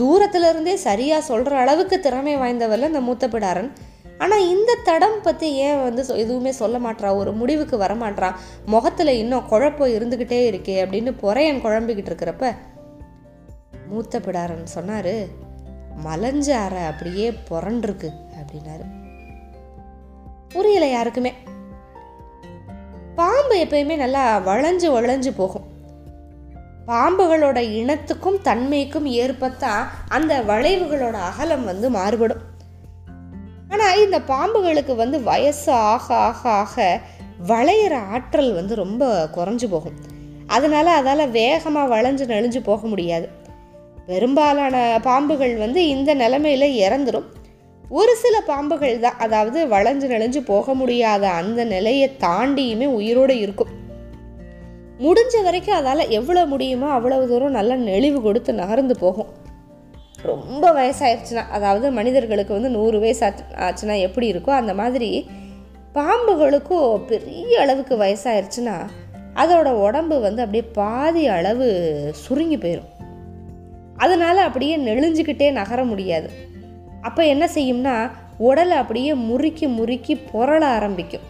தூரத்துல 0.00 0.50
இருந்தே 0.52 0.74
சரியா 0.86 1.16
சொல்ற 1.28 1.54
அளவுக்கு 1.62 1.96
திறமை 2.00 2.34
வாய்ந்தவர்ல 2.42 2.90
இந்த 2.92 3.02
மூத்த 3.08 3.28
பிடாரன். 3.28 3.70
ஆனால் 4.24 4.48
இந்த 4.48 4.76
தடம் 4.84 5.22
பற்றி 5.22 5.54
ஏன் 5.54 5.82
வந்து 5.82 6.06
எதுவுமே 6.16 6.52
சொல்ல 6.52 6.78
மாட்றா? 6.78 7.16
ஒரு 7.16 7.32
முடிவுக்கு 7.32 7.76
வர 7.76 7.94
மாட்றான் 7.94 8.34
முகத்தில் 8.66 9.18
இன்னும் 9.22 9.46
குழப்பம் 9.46 9.90
இருந்துக்கிட்டே 9.90 10.38
இருக்கே 10.50 10.76
அப்படின்னு 10.84 11.10
பொறையன் 11.22 11.64
குழம்பிக்கிட்டு 11.64 12.12
இருக்கிறப்ப 12.12 12.54
மூத்த 13.88 14.18
பிடாரன் 14.18 14.64
சொன்னார் 14.64 15.42
மலஞ்ச 16.04 16.50
அறை 16.50 16.82
அப்படியே 16.82 17.30
புரண்டிருக்கு 17.30 18.08
அப்படின்னாரு. 18.38 18.86
புரியல 20.48 20.86
யாருக்குமே. 20.86 21.32
பாம்பு 23.14 23.54
எப்பயுமே 23.54 23.96
நல்லா 23.96 24.40
வளைஞ்சு 24.46 24.88
வளைஞ்சு 24.96 25.32
போகும். 25.36 25.66
பாம்புகளோட 26.86 27.56
இனத்துக்கும் 27.56 28.40
தன்மைக்கும் 28.44 29.06
ஏற்பத்தான் 29.06 29.86
அந்த 30.08 30.42
வளைவுகளோட 30.42 31.12
அகலம் 31.12 31.64
வந்து 31.64 31.90
மாறுபடும். 31.90 32.52
ஆனால் 33.74 34.00
இந்த 34.04 34.18
பாம்புகளுக்கு 34.32 34.94
வந்து 34.94 35.22
வயசு 35.22 35.72
ஆக 35.92 36.06
ஆக 36.14 36.40
ஆக 36.62 37.00
வளையிற 37.48 37.94
ஆற்றல் 38.14 38.52
வந்து 38.52 38.74
ரொம்ப 38.74 39.04
குறைஞ்சு 39.36 39.66
போகும். 39.68 39.96
அதனால 40.46 40.86
அதால் 40.98 41.30
வேகமாக 41.30 41.92
வளைஞ்சு 41.94 42.24
நெளிஞ்சு 42.32 42.60
போக 42.62 42.86
முடியாது. 42.86 43.26
பெரும்பாலான 44.06 44.76
பாம்புகள் 45.02 45.54
வந்து 45.56 45.80
இந்த 45.88 46.10
நிலமையில 46.14 46.64
இறந்துடும் 46.86 47.28
ஒரு 47.84 48.12
சில 48.22 48.36
பாம்புகள் 48.46 49.00
தான் 49.00 49.18
அதாவது 49.18 49.58
வளைஞ்சு 49.68 50.06
நெளிஞ்சு 50.08 50.40
போக 50.52 50.74
முடியாத 50.74 51.24
அந்த 51.40 51.64
நிலையை 51.64 52.08
தாண்டியுமே 52.24 52.86
உயிரோடு 52.98 53.34
இருக்கும். 53.38 53.72
முடிஞ்ச 55.04 55.42
வரைக்கும் 55.42 55.78
அதால் 55.78 56.10
எவ்வளோ 56.18 56.44
முடியுமோ 56.52 56.90
அவ்வளவு 56.90 57.24
தூரம் 57.28 57.56
நல்லா 57.58 57.74
நெளிவு 57.88 58.20
கொடுத்து 58.22 58.52
நகர்ந்து 58.52 58.96
போகும். 58.98 59.30
ரொம்ப 60.24 60.72
வயசாயிருச்சுன்னா 60.72 61.48
அதாவது 61.50 61.90
மனிதர்களுக்கு 61.90 62.54
வந்து 62.54 62.68
நூறு 62.68 63.00
வயசு 63.00 63.26
ஆச்சு- 63.26 63.54
ஆச்சுன்னா 63.54 64.00
எப்படி 64.00 64.32
இருக்கோ 64.32 64.50
அந்த 64.50 64.74
மாதிரி 64.74 65.30
பாம்புகளுக்கும் 65.94 67.04
பெரிய 67.04 67.60
அளவுக்கு 67.60 67.96
வயசாயிருச்சுன்னா 67.96 68.86
அதோட 69.34 69.68
உடம்பு 69.68 70.20
வந்து 70.20 70.42
அப்படியே 70.42 70.70
பாதி 70.72 71.26
அளவு 71.26 71.66
சுருங்கி 72.14 72.56
போயிடும் 72.56 72.92
அதனால் 73.96 74.36
அப்படியே 74.36 74.76
நெளிஞ்சுக்கிட்டே 74.76 75.52
நகர 75.52 75.84
முடியாது. 75.84 76.30
அப்போ 77.00 77.26
என்ன 77.26 77.48
செய்யும்னா 77.54 78.10
உடலை 78.38 78.76
அப்படியே 78.76 79.14
முறுக்கி 79.14 79.66
முறுக்கி 79.66 80.20
புரள 80.32 80.64
ஆரம்பிக்கும். 80.64 81.20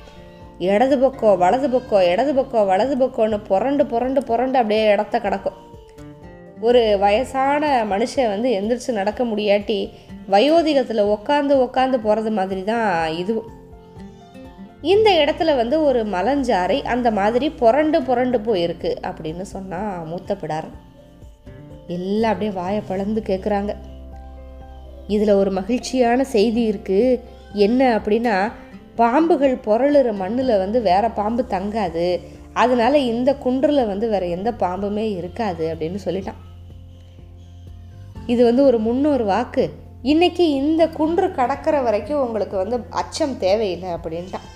இடது 0.58 0.98
பக்கம் 0.98 1.38
வலது 1.38 1.70
பக்கம் 1.70 2.02
இடது 2.02 2.34
பக்கம் 2.34 2.66
வலது 2.66 2.96
பக்கம்னு 2.96 3.44
புரண்டு 3.44 3.86
புரண்டு 3.86 4.24
புரண்டு 4.24 4.58
அப்படியே 4.58 4.86
இடத்த 4.86 5.20
கிடக்கும். 5.20 5.72
ஒரு 6.66 6.82
வயசான 7.02 7.62
மனுஷன் 7.92 8.32
வந்து 8.32 8.48
எந்திரிச்சு 8.58 8.90
நடக்க 8.98 9.22
முடியாட்டி 9.30 9.78
வயோதிகத்தில் 10.32 11.10
உக்காந்து 11.14 11.54
உக்காந்து 11.64 11.96
போகிறது 12.04 12.30
மாதிரி 12.38 12.62
தான் 12.64 12.88
இதுவும். 13.22 13.48
இந்த 14.92 15.08
இடத்துல 15.22 15.50
வந்து 15.60 15.76
ஒரு 15.88 16.00
மலஞ்சாறை 16.14 16.78
அந்த 16.94 17.08
மாதிரி 17.18 17.46
புரண்டு 17.60 17.98
புரண்டு 18.08 18.38
போயிருக்கு 18.46 18.90
அப்படின்னு 19.08 19.44
சொன்னால் 19.54 20.06
மூத்த 20.10 20.36
பிடாரன். 20.42 20.76
எல்லாம் 21.96 22.32
அப்படியே 22.32 22.52
வாயை 22.60 22.82
பழந்து 22.90 23.22
கேட்குறாங்க 23.30 23.74
இதில் 25.14 25.38
ஒரு 25.40 25.50
மகிழ்ச்சியான 25.58 26.24
செய்தி 26.34 26.62
இருக்குது 26.72 27.18
என்ன 27.66 27.80
அப்படின்னா 27.98 28.36
பாம்புகள் 29.00 29.56
புரளுற 29.66 30.08
மண்ணில் 30.22 30.60
வந்து 30.62 30.78
வேற 30.90 31.04
பாம்பு 31.20 31.42
தங்காது. 31.54 32.08
அதனால் 32.62 33.06
இந்த 33.12 33.30
குன்றில் 33.44 33.88
வந்து 33.92 34.08
வேறு 34.08 34.26
எந்த 34.30 34.50
பாம்புமே 34.64 35.06
இருக்காது 35.20 35.64
அப்படின்னு 35.72 36.00
சொல்லிட்டான். 36.04 36.40
இது 38.26 38.44
வந்து 38.44 38.64
ஒரு 38.64 38.78
முன்னொரு 38.78 39.24
வாக்கு. 39.24 39.70
இன்னைக்கு 40.02 40.50
இந்த 40.50 40.88
குன்று 40.88 41.28
கடக்கிற 41.28 41.82
வரைக்கும் 41.82 42.20
உங்களுக்கு 42.20 42.56
வந்து 42.56 42.80
அச்சம் 42.90 43.38
தேவையில்லை 43.38 43.88
அப்படின்ட்டான். 43.88 44.48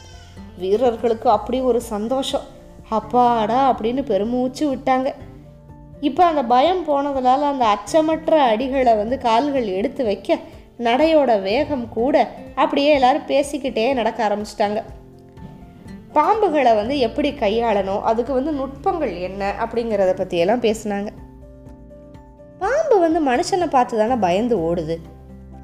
வீரர்களுக்கு 0.59 1.31
அப்படி 1.31 1.61
ஒரு 1.61 1.81
சந்தோஷம். 1.81 2.41
அப்பாடா 2.89 3.75
அப்படின்னு 3.75 4.03
பெருமூச்சு 4.03 4.75
விட்டாங்க. 4.75 5.13
இப்போ 6.01 6.25
அந்த 6.25 6.43
பயம் 6.43 6.87
போனதுனால 6.87 7.43
அந்த 7.43 7.65
அச்சமற்ற 7.67 8.57
அடிகளை 8.57 8.97
வந்து 8.97 9.19
கால்கள் 9.19 9.67
எடுத்து 9.67 10.05
வைக்க 10.05 10.39
நடையோட 10.79 11.43
வேகம் 11.43 11.89
கூட 11.89 12.29
அப்படியே 12.55 12.93
எல்லாரும் 12.93 13.27
பேசிக்கிட்டே 13.27 13.95
நடக்க 13.95 14.29
ஆரம்பிச்சிட்டாங்க. 14.29 14.83
பாம்புகளை 16.15 16.75
வந்து 16.75 16.99
எப்படி 16.99 17.31
கையாளணும்? 17.31 18.01
அதுக்கு 18.01 18.33
வந்து 18.33 18.53
நுட்பங்கள் 18.53 19.21
என்ன 19.21 19.55
அப்படிங்கிறத 19.59 20.13
பற்றியெல்லாம் 20.13 20.61
பேசினாங்க. 20.61 21.09
பாம்பு 22.63 22.97
வந்து 23.05 23.21
மனுஷனை 23.31 23.67
பார்த்து 23.75 24.01
தானே 24.01 24.17
பயந்து 24.27 24.57
ஓடுது. 24.69 24.97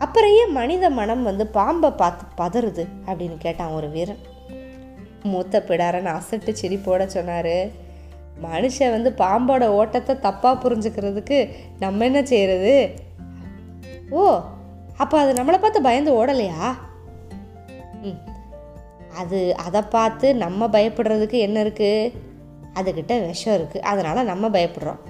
அப்புறம் 0.05 0.35
ஏன் 0.41 0.55
மனித 0.59 0.85
மனம் 0.99 1.23
வந்து 1.29 1.45
பாம்பை 1.57 1.91
பார்த்து 2.01 2.25
பதறுது 2.41 2.85
அப்படின்னு 3.09 3.37
கேட்டான் 3.45 3.75
ஒரு 3.79 3.89
வீரன். 3.95 4.23
மூத்த 5.31 5.61
பிடாரன் 5.69 6.09
அசட்டு 6.15 6.53
செடி 6.61 6.79
போட 6.87 7.03
சொன்னார். 7.17 7.57
மனுஷன் 8.45 8.95
வந்து 8.95 9.11
பாம்போட 9.23 9.65
ஓட்டத்தை 9.81 10.15
தப்பாக 10.27 10.61
புரிஞ்சுக்கிறதுக்கு 10.63 11.39
நம்ம 11.83 12.05
என்ன 12.09 12.21
செய்கிறது 12.33 12.75
ஓ 14.19 14.23
அப்போ 15.03 15.17
அது 15.21 15.31
நம்மளை 15.39 15.59
பார்த்து 15.61 15.87
பயந்து 15.87 16.11
ஓடலையா? 16.19 16.61
ம் 18.07 18.21
அது 19.21 19.39
அதை 19.67 19.83
பார்த்து 19.97 20.27
நம்ம 20.45 20.67
பயப்படுறதுக்கு 20.77 21.39
என்ன 21.47 21.57
இருக்குது 21.65 22.13
அதுக்கிட்ட 22.79 23.15
விஷம் 23.27 23.57
இருக்குது 23.59 23.87
அதனால் 23.91 24.29
நம்ம 24.31 24.49
பயப்படுறோம். 24.49 25.01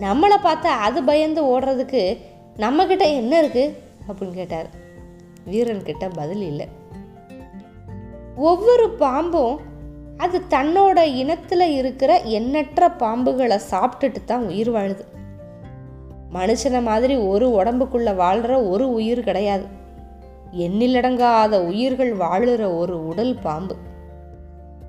நம்மளை 0.00 0.36
பார்த்து 0.42 0.68
அது 0.68 1.02
பயந்து 1.02 1.42
ஓடுறதுக்கு 1.44 2.18
நம்மக்கிட்ட 2.56 3.02
என்ன 3.02 3.42
இருக்குது 3.42 3.74
அப்படின்னு 4.08 4.30
கேட்டார். 4.30 4.68
வீரன் 5.44 5.82
கிட்ட 5.82 6.08
பதில் 6.08 6.42
இல்லை. 6.42 6.68
ஒவ்வொரு 8.36 8.90
பாம்பும் 8.90 9.60
அது 10.16 10.42
தன்னோட 10.50 10.98
இனத்தில் 11.14 11.74
இருக்கிற 11.74 12.20
எண்ணற்ற 12.20 12.88
பாம்புகளை 12.88 13.60
சாப்பிட்டுட்டு 13.70 14.24
தான் 14.24 14.46
உயிர் 14.46 14.72
வாழுது. 14.72 15.04
மனுஷனை 16.34 16.82
மாதிரி 16.82 17.16
ஒரு 17.16 17.48
உடம்புக்குள்ள 17.48 18.16
வாழ்கிற 18.16 18.62
ஒரு 18.62 18.92
உயிர் 18.92 19.24
கிடையாது. 19.24 19.66
எண்ணிலடங்காத 20.52 21.60
உயிர்கள் 21.66 22.16
வாழுற 22.16 22.78
ஒரு 22.78 23.06
உடல் 23.06 23.38
பாம்பு. 23.42 23.76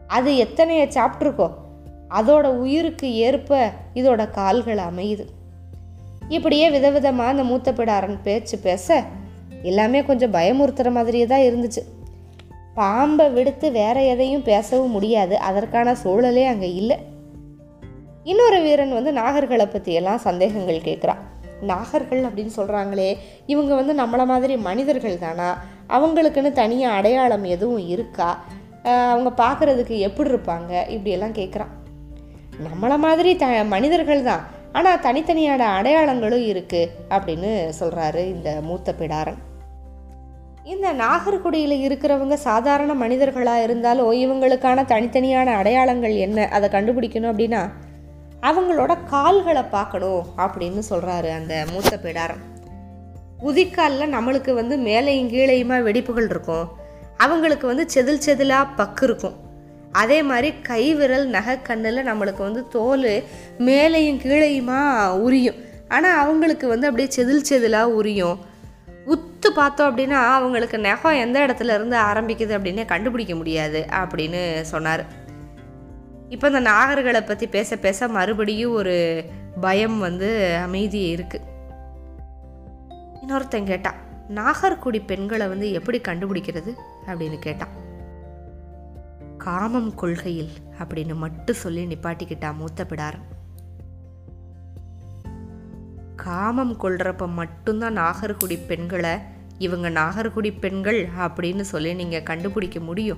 அது 0.07 0.31
எத்தனைய 0.31 0.83
சாப்பிட்ருக்கோ 0.87 1.49
அதோட 2.09 2.47
உயிருக்கு 2.63 3.15
ஏற்ப 3.15 3.71
இதோட 3.93 4.31
கால்கள் 4.31 4.77
அமையுது. 4.77 5.25
இப்படியே 6.29 6.69
விதவிதமாக 6.69 7.33
அந்த 7.33 7.43
மூத்த 7.43 7.71
பிடாரன் 7.71 8.17
பேச்சு 8.23 8.57
பேச 8.57 9.03
எல்லாமே 9.61 10.03
கொஞ்சம் 10.03 10.33
பயமுறுத்துகிற 10.33 10.91
மாதிரியே 10.91 11.25
தான் 11.25 11.45
இருந்துச்சு. 11.49 11.83
பாம்பை 12.73 13.29
விடுத்து 13.29 13.71
வேற 13.71 14.03
எதையும் 14.03 14.43
பேசவும் 14.43 14.91
முடியாது. 14.91 15.37
அதற்கான 15.39 15.95
சூழலே 16.03 16.43
அங்கே 16.45 16.73
இல்லை. 16.73 16.97
இன்னொரு 18.23 18.59
வீரன் 18.61 18.93
வந்து 18.93 19.11
நாகர்களை 19.11 19.65
பற்றியெல்லாம் 19.65 20.17
சந்தேகங்கள் 20.17 20.85
கேட்குறான். 20.85 21.23
நாகர்கள் 21.61 22.21
அப்படின்னு 22.25 22.51
சொல்கிறாங்களே 22.57 23.17
இவங்க 23.45 23.75
வந்து 23.75 23.93
நம்மளை 23.93 24.25
மாதிரி 24.25 24.57
மனிதர்கள் 24.57 25.17
தானா? 25.17 25.49
அவங்களுக்குன்னு 25.89 26.51
தனியாக 26.51 26.95
அடையாளம் 26.95 27.43
எதுவும் 27.43 27.87
இருக்கா? 27.87 28.43
அவங்க 28.83 29.31
பார்க்குறதுக்கு 29.43 29.97
எப்படி 29.97 30.29
இருப்பாங்க? 30.29 30.71
இப்படியெல்லாம் 30.89 31.33
கேட்குறான். 31.33 31.73
நம்மளை 32.65 32.97
மாதிரி 33.05 33.31
த 33.41 33.47
மனிதர்கள் 33.73 34.27
தான். 34.29 34.43
ஆனால் 34.77 35.03
தனித்தனியான 35.05 35.67
அடையாளங்களும் 35.77 36.45
இருக்குது 36.51 36.89
அப்படின்னு 37.15 37.51
சொல்கிறாரு 37.79 38.21
இந்த 38.35 38.49
மூத்த 38.67 38.93
பிடாரன் 38.99 39.41
இந்த 40.73 40.87
நாகர்குடியில் 41.01 41.75
இருக்கிறவங்க 41.87 42.35
சாதாரண 42.47 42.93
மனிதர்களாக 43.03 43.65
இருந்தாலும் 43.65 44.11
இவங்களுக்கான 44.23 44.83
தனித்தனியான 44.93 45.53
அடையாளங்கள் 45.59 46.15
என்ன? 46.25 46.47
அதை 46.55 46.69
கண்டுபிடிக்கணும் 46.69 47.31
அப்படின்னா 47.33 47.61
அவங்களோட 48.49 48.93
கால்களை 49.13 49.63
பார்க்கணும் 49.75 50.23
அப்படின்னு 50.45 50.81
சொல்கிறாரு 50.89 51.29
அந்த 51.37 51.53
மூத்த 51.71 51.93
பிடாரன் 52.03 52.43
உதிக்காலில் 53.49 54.13
நம்மளுக்கு 54.15 54.51
வந்து 54.53 54.77
மேலேயும் 54.89 55.31
கீழேயுமா 55.33 55.77
வெடிப்புகள் 55.87 56.29
இருக்கும். 56.33 56.67
அவங்களுக்கு 57.25 57.65
வந்து 57.67 57.85
செதில் 57.93 58.25
செதிலாக 58.25 58.73
பக்கு 58.79 59.03
இருக்கும். 59.03 59.37
அதே 59.91 60.23
மாதிரி 60.23 60.53
கை 60.61 60.95
விரல் 60.95 61.27
நகை 61.27 61.61
கண்ணில் 61.61 62.07
நம்மளுக்கு 62.07 62.37
வந்து 62.37 62.67
தோல் 62.67 63.23
மேலேயும் 63.59 64.21
கீழேயுமா 64.23 64.79
உரியும். 65.17 65.55
ஆனால் 65.87 66.19
அவங்களுக்கு 66.19 66.67
வந்து 66.67 66.87
அப்படியே 66.87 67.09
செதில் 67.15 67.47
செதிலாக 67.49 67.95
உரியும். 67.99 68.37
உத்து 69.07 69.49
பார்த்தோம் 69.55 69.97
அப்படின்னா 69.97 70.19
அவங்களுக்கு 70.37 70.77
நகம் 70.79 71.19
எந்த 71.19 71.45
இடத்துல 71.45 71.73
இருந்து 71.73 71.97
ஆரம்பிக்குது 71.97 72.55
அப்படின்னே 72.57 72.85
கண்டுபிடிக்க 72.85 73.35
முடியாது 73.35 73.85
அப்படின்னு 73.91 74.61
சொன்னார். 74.61 75.25
இப்போ 76.29 76.47
இந்த 76.47 76.59
நாகர்களை 76.59 77.21
பற்றி 77.21 77.47
பேச 77.47 77.75
பேச 77.75 78.07
மறுபடியும் 78.07 78.73
ஒரு 78.73 79.23
பயம் 79.61 79.99
வந்து 79.99 80.57
அமைதி 80.63 81.15
இருக்குது 81.15 81.55
இன்னொருத்தன் 83.21 83.63
கேட்டான் 83.63 83.95
நாகர்குடி 84.35 85.05
பெண்களை 85.05 85.47
வந்து 85.47 85.71
எப்படி 85.71 86.01
கண்டுபிடிக்கிறது 86.07 86.73
அப்படின்னு 87.07 87.39
கேட்டான் 87.39 87.86
காமம் 89.37 89.95
கொள்கையில் 89.95 90.49
அப்படின்னு 90.79 91.15
மட்டும் 91.15 91.55
சொல்லி 91.55 91.85
நிப்பாட்டிக்கிட்டா 91.85 92.55
மூத்த 92.55 92.83
பிடார் 92.83 93.17
காமம் 96.15 96.79
கொள்றப்ப 96.79 97.27
மட்டும்தான் 97.27 97.97
நாகர்குடி 97.97 98.65
பெண்களை 98.67 99.35
இவங்க 99.57 99.89
நாகர்குடி 99.89 100.59
பெண்கள் 100.59 101.07
அப்படின்னு 101.19 101.61
சொல்லி 101.61 101.93
நீங்கள் 101.93 102.23
கண்டுபிடிக்க 102.23 102.79
முடியும். 102.79 103.17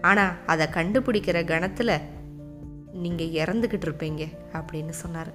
ஆனால் 0.00 0.46
அதை 0.46 0.66
கண்டுபிடிக்கிற 0.66 1.44
கணத்தில் 1.44 2.00
நீங்கள் 2.92 3.26
இறந்துக்கிட்டு 3.26 3.86
இருப்பீங்க 3.88 4.22
அப்படின்னு 4.52 4.88
சொன்னார். 4.88 5.32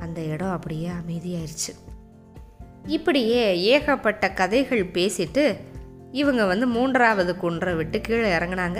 அந்த 0.00 0.20
இடம் 0.20 0.50
அப்படியே 0.50 0.88
அமைதியாயிருச்சு. 0.88 1.72
இப்படியே 2.84 3.62
ஏகப்பட்ட 3.62 4.32
கதைகள் 4.32 4.84
பேசிட்டு 4.84 5.56
இவங்க 6.12 6.44
வந்து 6.44 6.66
மூன்றாவது 6.66 7.36
குன்றை 7.36 7.74
விட்டு 7.74 8.00
கீழே 8.00 8.36
இறங்குனாங்க. 8.36 8.76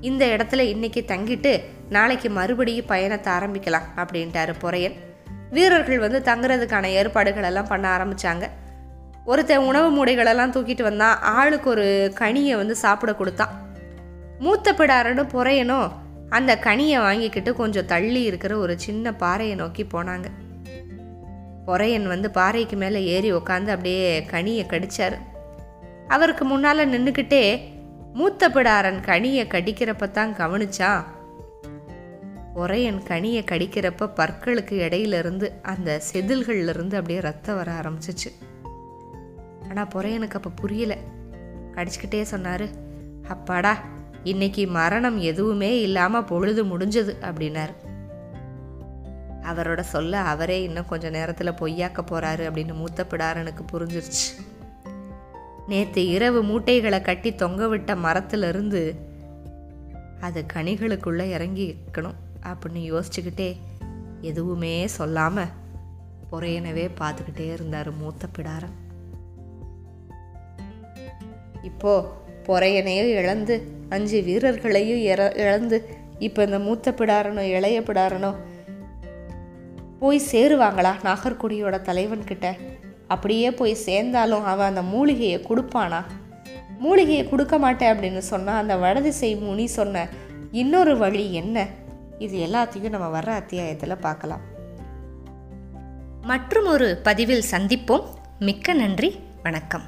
இந்த 0.00 0.26
இடத்துல 0.26 0.58
இன்னைக்கு 0.58 1.04
தங்கிட்டு 1.06 1.60
நாளைக்கு 1.88 2.30
மறுபடியும் 2.30 2.86
பயணத்தை 2.86 3.32
ஆரம்பிக்கலாம் 3.32 3.88
அப்படின்ட்டாரு 3.96 4.54
பொறையன். 4.62 4.94
வீரர்கள் 5.50 5.98
வந்து 5.98 6.18
தங்குறதுக்கான 6.18 6.84
ஏற்பாடுகள் 6.84 7.42
எல்லாம் 7.42 7.66
பண்ண 7.66 7.96
ஆரம்பித்தாங்க 7.96 8.48
ஒருத்தன் 9.24 9.58
உணவு 9.58 9.88
மூடைகளெல்லாம் 9.90 10.52
தூக்கிட்டு 10.52 10.82
வந்தான் 10.82 11.18
ஆளுக்கு 11.18 11.70
ஒரு 11.70 12.12
கனியை 12.18 12.56
வந்து 12.56 12.76
சாப்பிட 12.76 13.14
கொடுத்தான். 13.14 13.68
மூத்த 14.38 14.72
பிடாரன்னு 14.72 15.26
பொறையனும் 15.32 15.92
அந்த 16.28 16.58
கனியை 16.62 16.98
வாங்கிக்கிட்டு 16.98 17.54
கொஞ்சம் 17.54 17.86
தள்ளி 17.86 18.22
இருக்கிற 18.22 18.56
ஒரு 18.56 18.78
சின்ன 18.78 19.14
பாறையை 19.14 19.56
நோக்கி 19.56 19.82
போனாங்க. 19.82 20.24
பொறையன் 21.66 22.06
வந்து 22.06 22.30
பாறைக்கு 22.30 22.76
மேலே 22.76 23.04
ஏறி 23.04 23.32
உக்காந்து 23.32 23.68
அப்படியே 23.68 24.26
கனியை 24.30 24.66
கடிச்சார். 24.66 25.18
அவருக்கு 26.10 26.44
முன்னால் 26.44 26.90
நின்றுக்கிட்டே 26.92 27.42
மூத்த 28.12 28.48
பிடாரன் 28.48 29.00
கனியை 29.08 29.44
கடிக்கிறப்ப 29.46 30.10
தான் 30.10 30.32
கவனிச்சான் 30.36 31.02
பொறையன் 32.54 33.00
கனியை 33.10 33.42
கடிக்கிறப்ப 33.50 34.08
பற்களுக்கு 34.16 34.76
இடையில 34.86 35.18
இருந்து 35.18 35.52
அந்த 35.62 36.00
செதில்கள்லேருந்து 36.12 36.94
அப்படியே 36.94 37.20
ரத்தம் 37.20 37.56
வர 37.56 37.72
ஆரம்பிச்சிச்சு. 37.72 38.30
ஆனால் 39.68 39.88
பொறையனுக்கு 39.94 40.38
அப்போ 40.40 40.50
புரியல. 40.50 40.96
கடிச்சுக்கிட்டே 41.74 42.22
சொன்னார் 42.22 42.66
அப்பாடா 43.28 43.78
இன்னைக்கு 44.24 44.66
மரணம் 44.66 45.18
எதுவுமே 45.18 45.80
இல்லாமல் 45.80 46.24
பொழுது 46.24 46.64
முடிஞ்சது 46.64 47.14
அப்படின்னாரு. 47.28 47.74
அவரோட 49.42 49.80
சொல்ல 49.80 50.18
அவரே 50.32 50.62
இன்னும் 50.62 50.88
கொஞ்சம் 50.88 51.10
நேரத்தில் 51.10 51.58
பொய்யாக்க 51.60 52.00
போகிறாரு 52.10 52.44
அப்படின்னு 52.48 52.74
மூத்த 52.74 53.06
பிடாரனுக்கு 53.10 53.64
புரிஞ்சிருச்சு. 53.72 54.26
நேற்று 55.70 56.02
இரவு 56.08 56.42
மூட்டைகளை 56.42 57.00
கட்டி 57.00 57.30
தொங்கவிட்ட 57.30 57.96
மரத்திலிருந்து 57.96 58.82
அது 60.20 60.44
கனிகளுக்குள்ளே 60.52 61.30
இறங்கி 61.30 61.66
இருக்கணும் 61.74 62.16
அப்படின்னு 62.42 62.82
யோசிச்சுக்கிட்டே 62.88 63.50
எதுவுமே 64.20 64.86
சொல்லாமல் 64.86 65.52
பொறையனவே 66.32 66.86
பார்த்துக்கிட்டே 67.00 67.52
இருந்தார் 67.52 67.90
மூத்த 67.96 68.28
பிடாரன் 68.36 68.76
இப்போ 71.62 71.92
பொறையனையும் 72.46 73.12
இழந்து 73.12 73.54
அஞ்சு 73.88 74.22
வீரர்களையும் 74.22 75.02
இற 75.02 75.32
இழந்து 75.36 75.78
இப்போ 76.18 76.44
இந்த 76.44 76.58
மூத்த 76.58 76.94
பிடாரனோ 76.98 77.40
இளைய 77.40 77.80
பிடாரனோ 77.80 78.34
போய் 79.98 80.20
சேருவாங்களா? 80.32 80.92
நாகர்குடியோட 81.04 81.76
தலைவன்கிட்ட 81.82 82.46
அப்படியே 83.10 83.50
போய் 83.50 83.74
சேர்ந்தாலும் 83.74 84.44
அவன் 84.44 84.68
அந்த 84.68 84.82
மூலிகையை 84.82 85.46
கொடுப்பானா? 85.48 86.04
மூலிகையை 86.78 87.28
கொடுக்க 87.28 87.58
மாட்டேன் 87.58 87.96
அப்படின்னு 87.96 88.18
சொன்னால் 88.18 88.60
அந்த 88.60 88.76
வடதிசை 88.76 89.36
முனி 89.36 89.66
சொன்ன 89.66 90.08
இன்னொரு 90.50 90.98
வழி 90.98 91.34
என்ன? 91.34 91.66
இது 92.18 92.38
எல்லாத்தையும் 92.38 92.88
நம்ம 92.88 93.18
வர்ற 93.18 93.28
அத்தியாயத்தில் 93.28 93.96
பார்க்கலாம். 93.96 94.40
மற்றும் 96.22 96.66
ஒரு 96.66 97.00
பதிவில் 97.02 97.44
சந்திப்போம். 97.50 98.04
மிக்க 98.38 98.72
நன்றி. 98.72 99.18
வணக்கம். 99.42 99.82